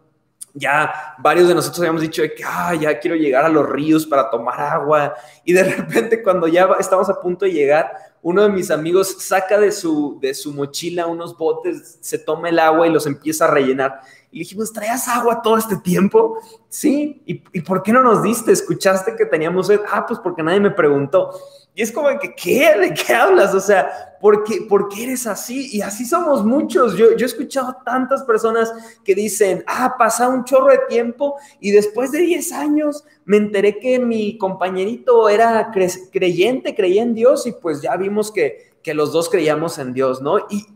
[0.55, 4.29] Ya varios de nosotros habíamos dicho que ah, ya quiero llegar a los ríos para
[4.29, 5.15] tomar agua.
[5.45, 9.59] Y de repente cuando ya estamos a punto de llegar, uno de mis amigos saca
[9.59, 13.51] de su, de su mochila unos botes, se toma el agua y los empieza a
[13.51, 14.01] rellenar.
[14.33, 16.39] Y le dijimos, ¿traías agua todo este tiempo?
[16.69, 17.23] Sí.
[17.27, 18.51] ¿Y, ¿Y por qué no nos diste?
[18.51, 19.81] ¿Escuchaste que teníamos sed?
[19.91, 21.31] Ah, pues porque nadie me preguntó.
[21.75, 22.75] Y es como que, ¿qué?
[22.79, 23.55] ¿De qué hablas?
[23.55, 25.69] O sea, ¿por qué, ¿por qué eres así?
[25.77, 26.97] Y así somos muchos.
[26.97, 28.73] Yo, yo he escuchado tantas personas
[29.05, 33.79] que dicen, ah, pasa un chorro de tiempo y después de 10 años me enteré
[33.79, 35.71] que mi compañerito era
[36.11, 40.21] creyente, creía en Dios y pues ya vimos que, que los dos creíamos en Dios,
[40.21, 40.39] ¿no?
[40.51, 40.67] Y,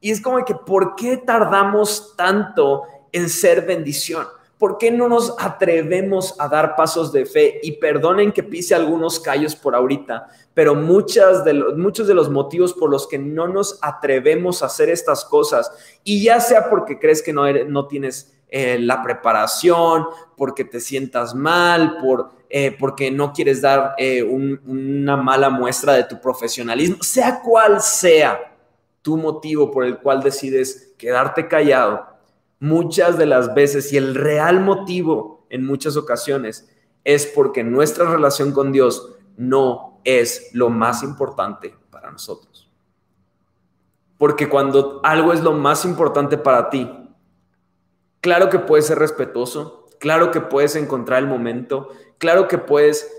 [0.00, 4.26] y es como que, ¿por qué tardamos tanto en ser bendición?
[4.62, 7.58] ¿por qué no nos atrevemos a dar pasos de fe?
[7.64, 12.30] Y perdonen que pise algunos callos por ahorita, pero muchas de los, muchos de los
[12.30, 15.72] motivos por los que no nos atrevemos a hacer estas cosas,
[16.04, 21.34] y ya sea porque crees que no, no tienes eh, la preparación, porque te sientas
[21.34, 27.40] mal, por, eh, porque no quieres dar eh, una mala muestra de tu profesionalismo, sea
[27.40, 28.54] cual sea
[29.02, 32.11] tu motivo por el cual decides quedarte callado,
[32.62, 36.72] muchas de las veces y el real motivo en muchas ocasiones
[37.02, 42.70] es porque nuestra relación con Dios no es lo más importante para nosotros.
[44.16, 46.88] Porque cuando algo es lo más importante para ti,
[48.20, 53.12] claro que puedes ser respetuoso, claro que puedes encontrar el momento, claro que puedes...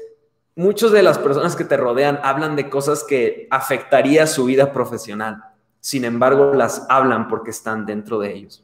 [0.56, 5.44] Muchas de las personas que te rodean hablan de cosas que afectaría su vida profesional.
[5.82, 8.64] Sin embargo, las hablan porque están dentro de ellos.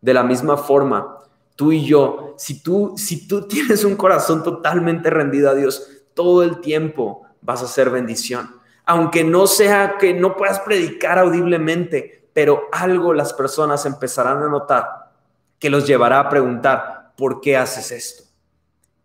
[0.00, 1.18] De la misma forma,
[1.56, 6.42] tú y yo, si tú, si tú tienes un corazón totalmente rendido a Dios, todo
[6.42, 8.54] el tiempo vas a ser bendición.
[8.84, 15.12] Aunque no sea que no puedas predicar audiblemente, pero algo las personas empezarán a notar
[15.58, 18.24] que los llevará a preguntar, ¿por qué haces esto?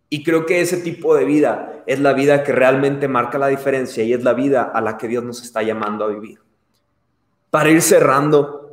[0.08, 4.02] Y creo que ese tipo de vida es la vida que realmente marca la diferencia
[4.04, 6.40] y es la vida a la que Dios nos está llamando a vivir.
[7.50, 8.65] Para ir cerrando,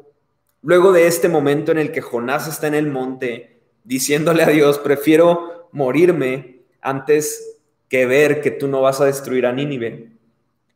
[0.64, 4.80] luego de este momento en el que Jonás está en el monte diciéndole a Dios,
[4.80, 10.12] prefiero morirme antes que ver que tú no vas a destruir a Nínive.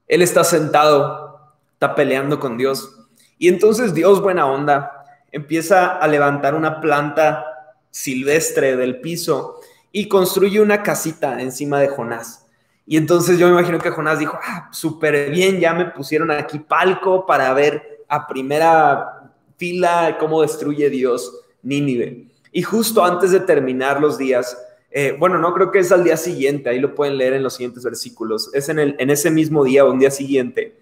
[0.07, 3.07] Él está sentado, está peleando con Dios.
[3.37, 4.91] Y entonces Dios, buena onda,
[5.31, 7.45] empieza a levantar una planta
[7.89, 9.59] silvestre del piso
[9.91, 12.45] y construye una casita encima de Jonás.
[12.85, 16.59] Y entonces yo me imagino que Jonás dijo, ah, súper bien, ya me pusieron aquí
[16.59, 19.16] palco para ver a primera
[19.57, 22.27] fila cómo destruye Dios Nínive.
[22.51, 24.57] Y justo antes de terminar los días,
[24.89, 27.55] eh, bueno, no creo que es al día siguiente, ahí lo pueden leer en los
[27.55, 30.75] siguientes versículos, es en, el, en ese mismo día o un día siguiente,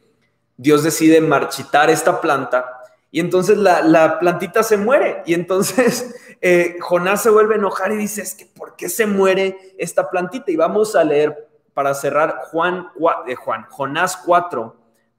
[0.57, 2.65] Dios decide marchitar esta planta
[3.11, 7.97] y entonces la, plantita se muere y entonces eh, Jonás se vuelve a enojar y
[7.97, 10.51] dice, es que ¿por qué se muere esta plantita?
[10.51, 12.87] Y vamos a leer para cerrar Juan,
[13.27, 14.75] eh, Juan Jonás 4,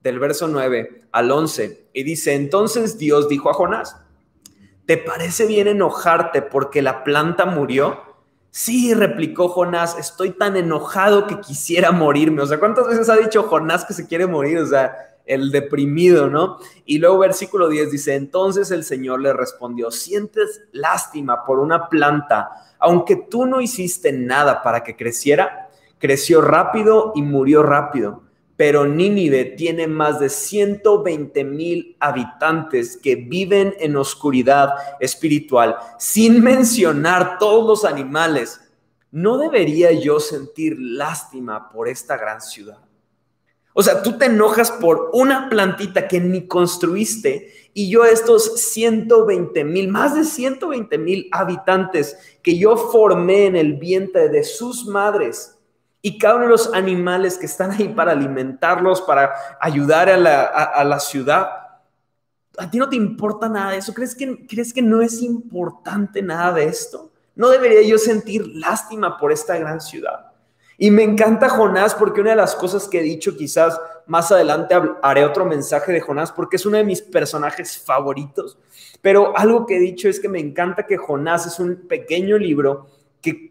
[0.07, 3.97] del verso 9 al 11, y dice, entonces Dios dijo a Jonás,
[4.87, 8.01] ¿te parece bien enojarte porque la planta murió?
[8.51, 12.42] Sí, replicó Jonás, estoy tan enojado que quisiera morirme.
[12.42, 14.59] O sea, ¿cuántas veces ha dicho Jonás que se quiere morir?
[14.59, 14.95] O sea,
[15.27, 16.59] el deprimido, ¿no?
[16.85, 22.49] Y luego versículo 10 dice, entonces el Señor le respondió, sientes lástima por una planta,
[22.79, 28.26] aunque tú no hiciste nada para que creciera, creció rápido y murió rápido
[28.57, 37.38] pero Nínive tiene más de 120 mil habitantes que viven en oscuridad espiritual, sin mencionar
[37.38, 38.61] todos los animales.
[39.11, 42.79] ¿No debería yo sentir lástima por esta gran ciudad?
[43.79, 49.64] O sea, tú te enojas por una plantita que ni construiste y yo estos 120
[49.64, 55.56] mil, más de 120 mil habitantes que yo formé en el vientre de sus madres
[56.07, 61.01] y cada uno de los animales que están ahí para alimentarlos, para ayudar a la,
[61.01, 61.51] ciudad,
[62.57, 63.92] a ti no te importa nada de eso.
[63.92, 67.11] ¿Crees que, ¿Crees que no es importante nada de esto?
[67.35, 70.31] ¿No debería yo sentir lástima por esta gran ciudad?
[70.79, 74.77] Y me encanta Jonás porque una de las cosas que he dicho, quizás más adelante
[75.03, 78.57] haré otro mensaje de Jonás porque es uno de mis personajes favoritos,
[79.03, 82.87] pero algo que he dicho es que me encanta que Jonás es un pequeño libro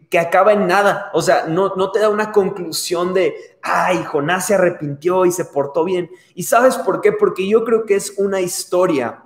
[0.08, 1.10] que, acaba en nada.
[1.12, 5.44] O sea, no, no te da una conclusión de, ay, Jonás se arrepintió y se
[5.44, 6.10] portó bien.
[6.34, 7.12] ¿Y sabes por qué?
[7.12, 9.24] Porque yo creo que es una historia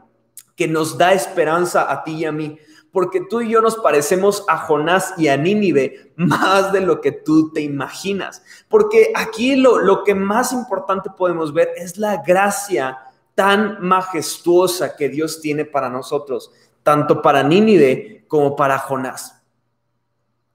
[0.57, 2.59] que nos da esperanza a ti y a mí.
[2.93, 7.13] Porque tú y yo nos parecemos a Jonás y a Nínive más de lo que
[7.13, 8.43] tú te imaginas.
[8.69, 12.99] Porque aquí lo, lo que más importante podemos ver es la gracia
[13.37, 16.51] tan majestuosa que Dios tiene para nosotros,
[16.83, 19.40] tanto para Nínive como para Jonás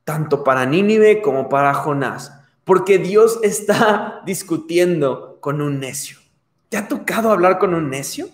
[0.05, 2.31] tanto para Nínive como para Jonás,
[2.63, 6.19] porque Dios está discutiendo con un necio.
[6.69, 8.27] ¿Te ha tocado hablar con un necio?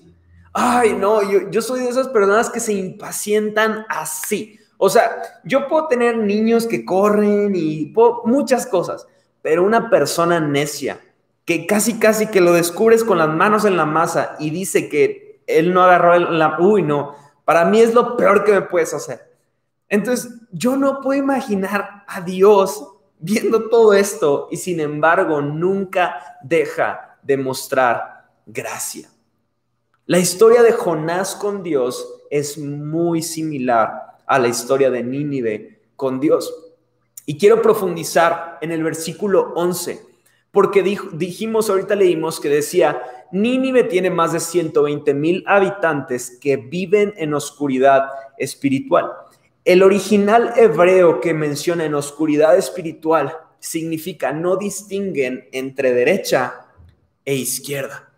[0.54, 4.60] Ay, no, yo, soy de esas personas que se impacientan así.
[4.78, 7.94] O sea, yo puedo tener niños que corren y
[8.26, 9.08] muchas cosas,
[9.42, 11.00] pero una persona necia
[11.46, 15.42] que casi, casi que lo descubres con las manos en la masa y dice que
[15.48, 16.58] él no agarró la...
[16.60, 17.16] Uy, no,
[17.46, 19.31] para mí es lo peor que me puedes hacer.
[19.92, 22.88] Entonces, yo no puedo imaginar a Dios
[23.20, 29.10] viendo todo esto y sin embargo nunca deja de mostrar gracia.
[30.06, 36.22] La historia de Jonás con Dios es muy similar a la historia de Nínive con
[36.22, 36.54] Dios.
[37.26, 40.06] Y quiero profundizar en el versículo 11,
[40.52, 43.02] porque dijimos, ahorita leímos que decía,
[43.34, 48.06] Nínive tiene más de 120 mil habitantes que viven en oscuridad
[48.38, 49.12] espiritual.
[49.64, 56.66] El original hebreo que menciona en oscuridad espiritual significa no distinguen entre derecha
[57.24, 58.10] e izquierda.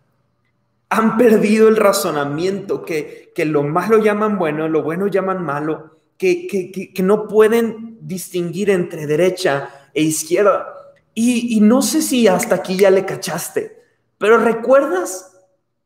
[0.88, 6.46] Han perdido el razonamiento que, que lo malo llaman bueno, lo bueno llaman malo, que,
[6.46, 10.66] que, que no pueden distinguir entre derecha e izquierda.
[11.12, 13.82] Y, y no sé si hasta aquí ya le cachaste,
[14.16, 15.36] pero ¿recuerdas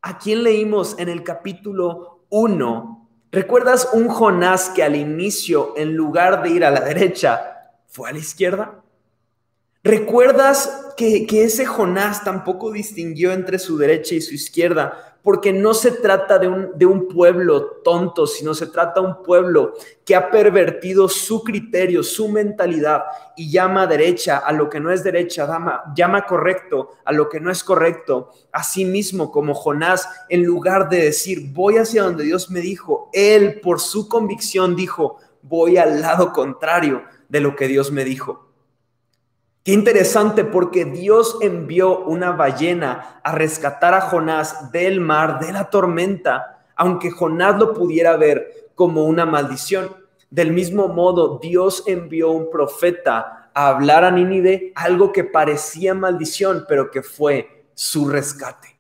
[0.03, 2.98] a quién leímos en el capítulo 1?
[3.31, 8.13] ¿Recuerdas un Jonás que al inicio, en lugar de ir a la derecha, fue a
[8.13, 8.83] la izquierda?
[9.89, 15.19] ¿Recuerdas que, ese Jonás tampoco distinguió entre su derecha y su izquierda?
[15.23, 19.73] Porque no se trata de un, un pueblo tonto, sino se trata de un pueblo
[20.05, 25.03] que ha pervertido su criterio, su mentalidad y llama derecha a lo que no es
[25.03, 28.31] derecha, llama, llama correcto a lo que no es correcto.
[28.53, 33.59] Así mismo como Jonás, en lugar de decir, voy hacia donde Dios me dijo, él
[33.63, 38.48] por su convicción dijo, voy al lado contrario de lo que Dios me dijo.
[39.65, 45.69] Qué interesante porque Dios envió una ballena a rescatar a Jonás del mar, de la
[45.69, 49.95] tormenta, aunque Jonás lo pudiera ver como una maldición.
[50.31, 56.65] Del mismo modo, Dios envió un profeta a hablar a Nínive algo que parecía maldición,
[56.69, 58.79] pero que fue su rescate.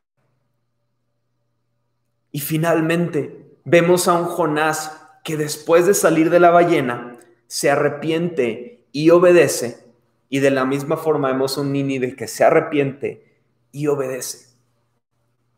[2.30, 8.86] Y finalmente vemos a un Jonás que después de salir de la ballena se arrepiente
[8.92, 9.87] y obedece
[10.28, 13.40] y de la misma forma vemos un de que se arrepiente
[13.72, 14.48] y obedece.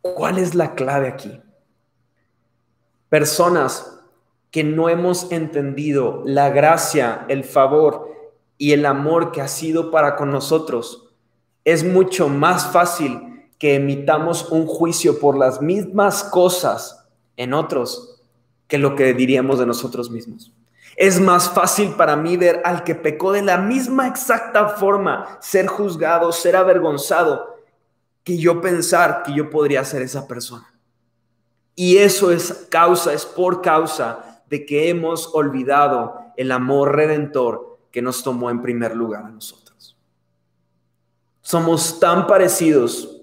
[0.03, 1.41] ¿Cuál es la clave aquí?
[3.09, 4.01] Personas
[4.51, 8.09] que no hemos entendido la gracia, el favor
[8.59, 11.15] y el amor que ha sido para con nosotros,
[11.65, 18.23] es mucho más fácil que emitamos un juicio por las mismas cosas en otros
[18.67, 20.53] que lo que diríamos de nosotros mismos.
[21.01, 25.67] Es más fácil para mí ver al que pecó de la misma exacta forma, ser
[25.67, 27.57] juzgado, ser avergonzado,
[28.23, 30.71] que yo pensar que yo podría ser esa persona.
[31.75, 38.03] Y eso es causa, es por causa de que hemos olvidado el amor redentor que
[38.03, 39.97] nos tomó en primer lugar a nosotros.
[41.41, 43.23] Somos tan parecidos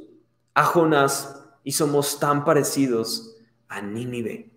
[0.56, 3.36] a Jonás y somos tan parecidos
[3.68, 4.57] a Nínive.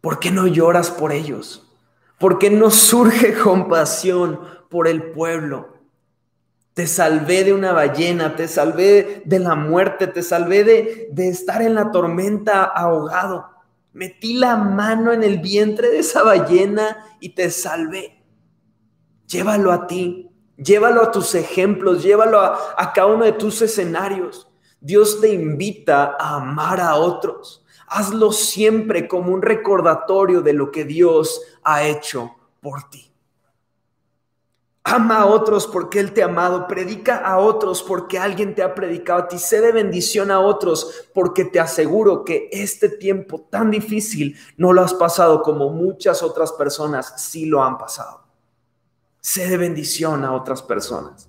[0.00, 1.66] ¿Por qué no lloras por ellos?
[2.18, 5.76] ¿Por qué no surge compasión por el pueblo?
[6.74, 11.60] Te salvé de una ballena, te salvé de la muerte, te salvé de, de estar
[11.62, 13.46] en la tormenta ahogado.
[13.92, 18.22] Metí la mano en el vientre de esa ballena y te salvé.
[19.26, 24.48] Llévalo a ti, llévalo a tus ejemplos, llévalo a, a cada uno de tus escenarios.
[24.80, 27.64] Dios te invita a amar a otros.
[27.90, 33.08] Hazlo siempre como un recordatorio de lo que Dios ha hecho por ti.
[34.90, 36.66] Ama a otros porque Él te ha amado.
[36.66, 39.38] Predica a otros porque alguien te ha predicado a ti.
[39.38, 44.80] Sé de bendición a otros porque te aseguro que este tiempo tan difícil no lo
[44.80, 48.24] has pasado como muchas otras personas sí lo han pasado.
[49.20, 51.27] Sé de bendición a otras personas.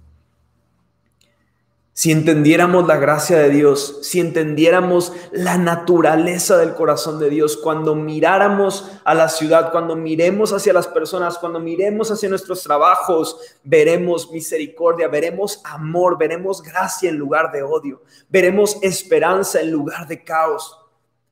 [1.99, 7.93] Si entendiéramos la gracia de Dios, si entendiéramos la naturaleza del corazón de Dios, cuando
[7.93, 14.31] miráramos a la ciudad, cuando miremos hacia las personas, cuando miremos hacia nuestros trabajos, veremos
[14.31, 20.79] misericordia, veremos amor, veremos gracia en lugar de odio, veremos esperanza en lugar de caos,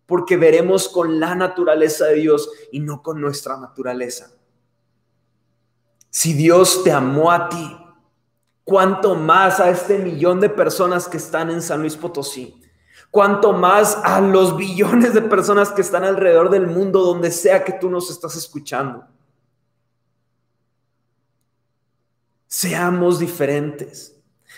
[0.05, 4.33] porque veremos con la naturaleza de Dios y no con nuestra naturaleza.
[6.09, 7.86] Si Dios te amó a ti,
[8.67, 12.61] cuánto más a este millón de personas que están en San Luis Potosí,
[13.09, 17.71] cuánto más a los billones de personas que están alrededor del mundo, donde sea que
[17.71, 19.05] tú nos estás escuchando.
[22.45, 24.13] Seamos diferentes.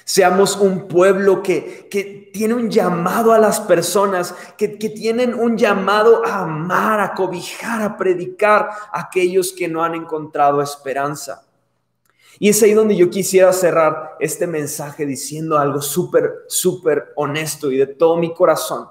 [0.05, 5.55] Seamos un pueblo que, que, tiene un llamado a las personas, que, que tienen un
[5.55, 11.43] llamado a amar, a cobijar, a predicar a aquellos que no han encontrado esperanza.
[12.39, 17.77] Y es ahí donde yo quisiera cerrar este mensaje diciendo algo súper, súper honesto y
[17.77, 18.87] de todo mi corazón.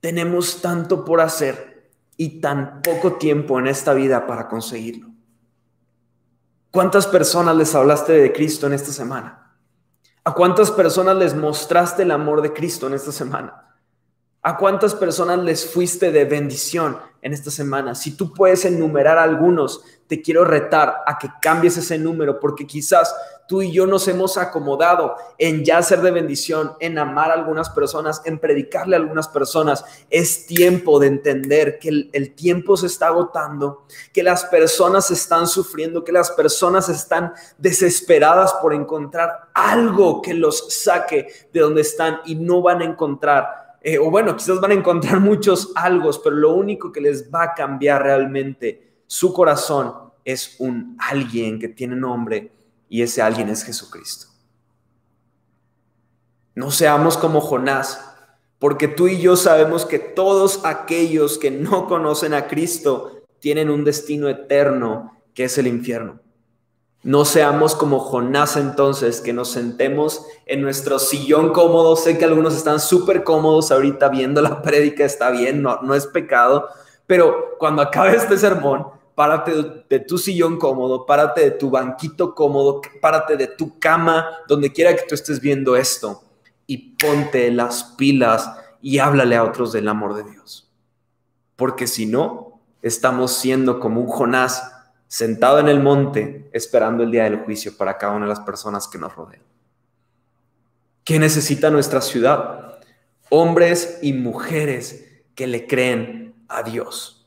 [0.00, 5.08] Tenemos tanto por hacer y tan poco tiempo en esta vida para conseguirlo.
[6.70, 9.56] ¿Cuántas personas les hablaste de Cristo en esta semana?
[10.22, 13.69] ¿A cuántas personas les mostraste el amor de Cristo en esta semana?
[14.42, 17.94] ¿A cuántas personas les fuiste de bendición en esta semana?
[17.94, 23.14] Si tú puedes enumerar algunos, te quiero retar a que cambies ese número, porque quizás
[23.46, 27.68] tú y yo nos hemos acomodado en ya ser de bendición, en amar a algunas
[27.68, 29.84] personas, en predicarle a algunas personas.
[30.08, 35.48] Es tiempo de entender que el, el tiempo se está agotando, que las personas están
[35.48, 42.20] sufriendo, que las personas están desesperadas por encontrar algo que los saque de donde están
[42.24, 46.36] y no van a encontrar eh, o bueno, quizás van a encontrar muchos algo, pero
[46.36, 49.92] lo único que les va a cambiar realmente su corazón
[50.24, 52.52] es un alguien que tiene nombre
[52.88, 54.28] y ese alguien es Jesucristo.
[56.54, 58.06] No seamos como Jonás,
[58.58, 63.84] porque tú y yo sabemos que todos aquellos que no conocen a Cristo tienen un
[63.84, 66.20] destino eterno que es el infierno.
[67.02, 71.96] No seamos como Jonás entonces, que nos sentemos en nuestro sillón cómodo.
[71.96, 76.06] Sé que algunos están súper cómodos ahorita viendo la prédica, está bien, no, no es
[76.06, 76.68] pecado,
[77.06, 82.82] pero cuando acabe este sermón, párate de tu sillón cómodo, párate de tu banquito cómodo,
[83.00, 86.22] párate de tu cama, donde quiera que tú estés viendo esto,
[86.66, 88.50] y ponte las pilas
[88.82, 90.70] y háblale a otros del amor de Dios.
[91.56, 94.79] Porque si no, estamos siendo como un Jonás
[95.10, 98.86] sentado en el monte esperando el día del juicio para cada una de las personas
[98.86, 99.42] que nos rodean.
[101.02, 102.78] ¿Qué necesita nuestra ciudad?
[103.28, 107.19] Hombres y mujeres que le creen a Dios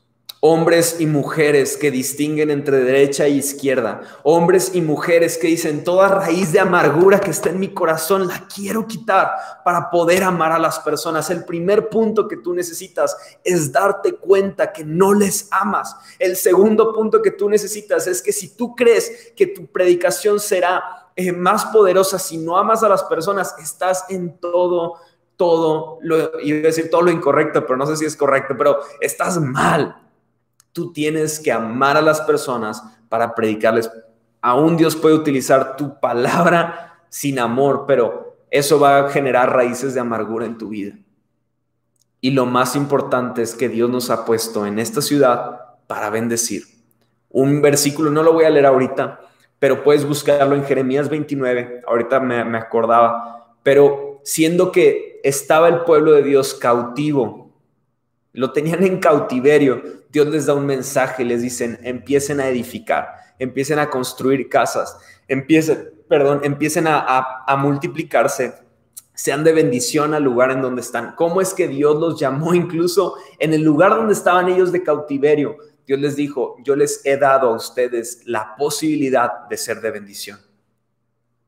[0.46, 6.06] hombres y mujeres que distinguen entre derecha e izquierda, hombres y mujeres que dicen, toda
[6.08, 9.30] raíz de amargura que está en mi corazón la quiero quitar
[9.64, 11.30] para poder amar a las personas.
[11.30, 15.96] El primer punto que tú necesitas es darte cuenta que no les amas.
[16.18, 21.08] El segundo punto que tú necesitas es que si tú crees que tu predicación será
[21.16, 24.96] eh, más poderosa si no amas a las personas, estás en todo
[25.36, 30.03] todo, lo, decir todo lo incorrecto, pero no sé si es correcto, pero estás mal
[30.74, 33.88] Tú tienes que amar a las personas para predicarles.
[34.42, 40.00] Aún Dios puede utilizar tu palabra sin amor, pero eso va a generar raíces de
[40.00, 40.96] amargura en tu vida.
[42.20, 46.64] Y lo más importante es que Dios nos ha puesto en esta ciudad para bendecir.
[47.30, 49.20] Un versículo, no lo voy a leer ahorita,
[49.60, 55.82] pero puedes buscarlo en Jeremías 29, ahorita me, me acordaba, pero siendo que estaba el
[55.82, 57.43] pueblo de Dios cautivo
[58.34, 59.82] lo tenían en cautiverio.
[60.10, 65.90] Dios les da un mensaje, les dicen, empiecen a edificar, empiecen a construir casas, empiecen,
[66.08, 68.54] perdón, empiecen a, multiplicarse,
[69.14, 71.14] sean de bendición al lugar en donde están.
[71.14, 75.56] ¿Cómo es que Dios los llamó incluso en el lugar donde estaban ellos de cautiverio?
[75.86, 80.40] Dios les dijo, yo les he dado a ustedes la posibilidad de ser de bendición.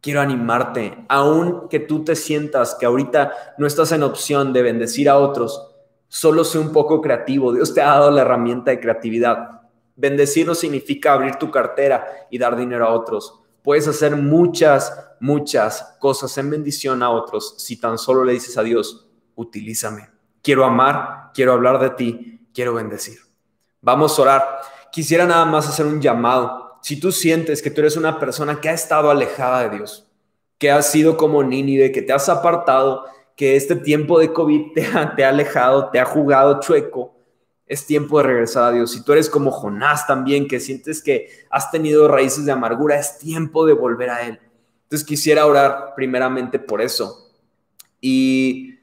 [0.00, 5.08] Quiero animarte, aun que tú te sientas que ahorita no estás en opción de bendecir
[5.08, 5.75] a otros,
[6.16, 7.52] Solo sé un poco creativo.
[7.52, 9.60] Dios te ha dado la herramienta de creatividad.
[9.96, 13.38] Bendecir no significa abrir tu cartera y dar dinero a otros.
[13.62, 18.62] Puedes hacer muchas, muchas cosas en bendición a otros si tan solo le dices a
[18.62, 20.08] Dios, utilízame.
[20.40, 23.18] Quiero amar, quiero hablar de ti, quiero bendecir.
[23.82, 24.60] Vamos a orar.
[24.90, 26.78] Quisiera nada más hacer un llamado.
[26.80, 30.10] Si tú sientes que tú eres una persona que ha estado alejada de Dios,
[30.56, 33.04] que has sido como Nínive, que te has apartado,
[33.36, 37.14] que este tiempo de COVID te ha, alejado, te ha jugado chueco,
[37.66, 38.92] es tiempo de regresar a Dios.
[38.92, 43.18] Si tú eres como Jonás también, que sientes que has tenido raíces de amargura, es
[43.18, 44.40] tiempo de volver a Él.
[44.84, 47.28] Entonces quisiera orar primeramente por eso.
[48.00, 48.78] Y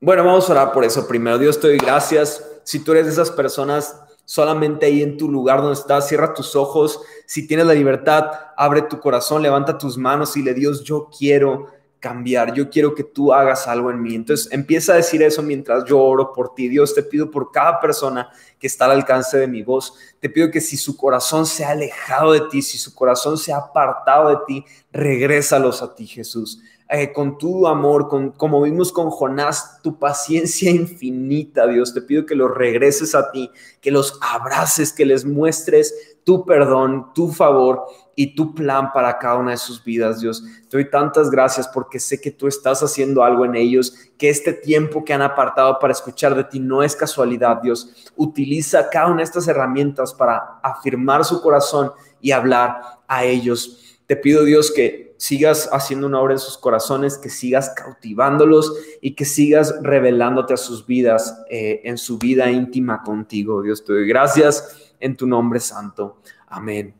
[0.00, 1.38] bueno, vamos a orar por eso primero.
[1.38, 2.44] Dios te doy gracias.
[2.64, 6.56] Si tú eres de esas personas solamente ahí en tu lugar donde estás, cierra tus
[6.56, 7.00] ojos.
[7.26, 11.66] Si tienes la libertad, abre tu corazón, levanta tus manos y le Dios, yo quiero
[12.00, 14.14] cambiar, yo quiero que tú hagas algo en mí.
[14.14, 16.66] Entonces empieza a decir eso mientras yo oro por ti.
[16.66, 20.50] Dios, te pido por cada persona que está al alcance de mi voz, te pido
[20.50, 24.30] que si su corazón se ha alejado de ti, si su corazón se ha apartado
[24.30, 26.60] de ti, regrésalos a ti, Jesús.
[26.92, 31.94] Eh, con tu amor, con, como vimos con Jonás, tu paciencia infinita, Dios.
[31.94, 33.48] Te pido que los regreses a ti,
[33.80, 37.84] que los abraces, que les muestres tu perdón, tu favor
[38.20, 40.44] y tu plan para cada una de sus vidas, Dios.
[40.68, 44.52] Te doy tantas gracias porque sé que tú estás haciendo algo en ellos, que este
[44.52, 48.10] tiempo que han apartado para escuchar de ti no es casualidad, Dios.
[48.16, 53.98] Utiliza cada una de estas herramientas para afirmar su corazón y hablar a ellos.
[54.04, 59.14] Te pido, Dios, que sigas haciendo una obra en sus corazones, que sigas cautivándolos y
[59.14, 63.62] que sigas revelándote a sus vidas, eh, en su vida íntima contigo.
[63.62, 66.20] Dios, te doy gracias en tu nombre santo.
[66.48, 66.99] Amén.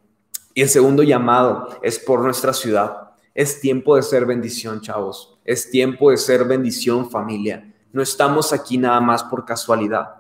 [0.61, 3.13] Y el segundo llamado es por nuestra ciudad.
[3.35, 5.39] Es tiempo de ser bendición, chavos.
[5.43, 7.73] Es tiempo de ser bendición, familia.
[7.95, 10.17] No estamos aquí nada más por casualidad.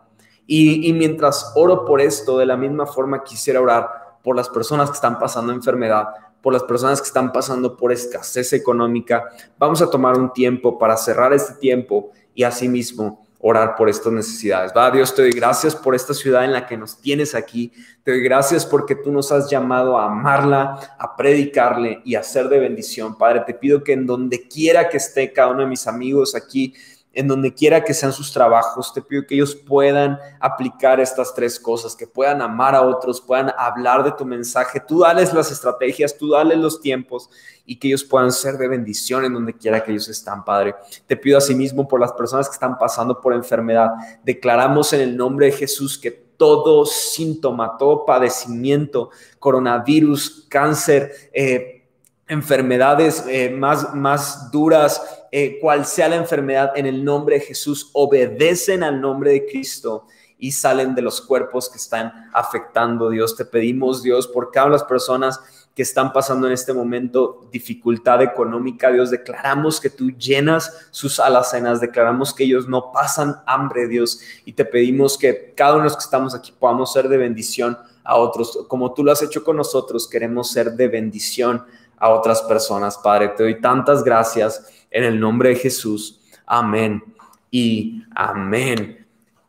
[0.46, 3.90] Y, y mientras oro por esto, de la misma forma quisiera orar
[4.24, 6.08] por las personas que están pasando enfermedad,
[6.40, 9.28] por las personas que están pasando por escasez económica.
[9.58, 14.72] Vamos a tomar un tiempo para cerrar este tiempo y asimismo orar por estas necesidades.
[14.76, 17.72] Va, Dios, te doy gracias por esta ciudad en la que nos tienes aquí.
[18.02, 22.48] Te doy gracias porque tú nos has llamado a amarla, a predicarle y a ser
[22.48, 23.16] de bendición.
[23.16, 26.74] Padre, te pido que en donde quiera que esté cada uno de mis amigos aquí,
[27.12, 31.58] en donde quiera que sean sus trabajos, te pido que ellos puedan aplicar estas tres
[31.58, 36.16] cosas, que puedan amar a otros, puedan hablar de tu mensaje, tú dales las estrategias,
[36.16, 37.28] tú dales los tiempos
[37.66, 40.74] y que ellos puedan ser de bendición en donde quiera que ellos están, Padre.
[41.06, 43.90] Te pido asimismo por las personas que están pasando por enfermedad,
[44.24, 51.86] declaramos en el nombre de Jesús que todo síntoma, todo padecimiento, coronavirus, cáncer, eh,
[52.26, 57.90] enfermedades eh, más, más duras, eh, cual sea la enfermedad, en el nombre de Jesús,
[57.92, 60.06] obedecen al nombre de Cristo
[60.38, 63.36] y salen de los cuerpos que están afectando, Dios.
[63.36, 65.40] Te pedimos, Dios, por cada una de las personas
[65.74, 71.80] que están pasando en este momento dificultad económica, Dios, declaramos que tú llenas sus alacenas,
[71.80, 75.96] declaramos que ellos no pasan hambre, Dios, y te pedimos que cada uno de los
[75.96, 79.56] que estamos aquí podamos ser de bendición a otros, como tú lo has hecho con
[79.56, 81.64] nosotros, queremos ser de bendición
[81.98, 83.28] a otras personas, Padre.
[83.28, 86.20] Te doy tantas gracias en el nombre de Jesús.
[86.46, 87.02] Amén
[87.50, 89.06] y amén.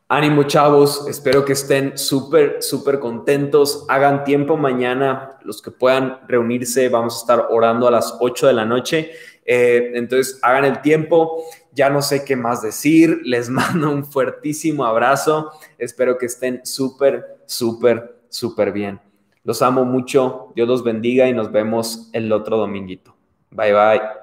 [0.07, 3.85] Ánimo chavos, espero que estén súper, súper contentos.
[3.87, 8.53] Hagan tiempo mañana, los que puedan reunirse, vamos a estar orando a las 8 de
[8.53, 9.11] la noche.
[9.45, 11.43] Eh, entonces, hagan el tiempo.
[11.71, 13.21] Ya no sé qué más decir.
[13.23, 15.51] Les mando un fuertísimo abrazo.
[15.77, 18.99] Espero que estén súper, súper, súper bien.
[19.45, 20.51] Los amo mucho.
[20.55, 23.15] Dios los bendiga y nos vemos el otro dominguito.
[23.49, 24.20] Bye bye.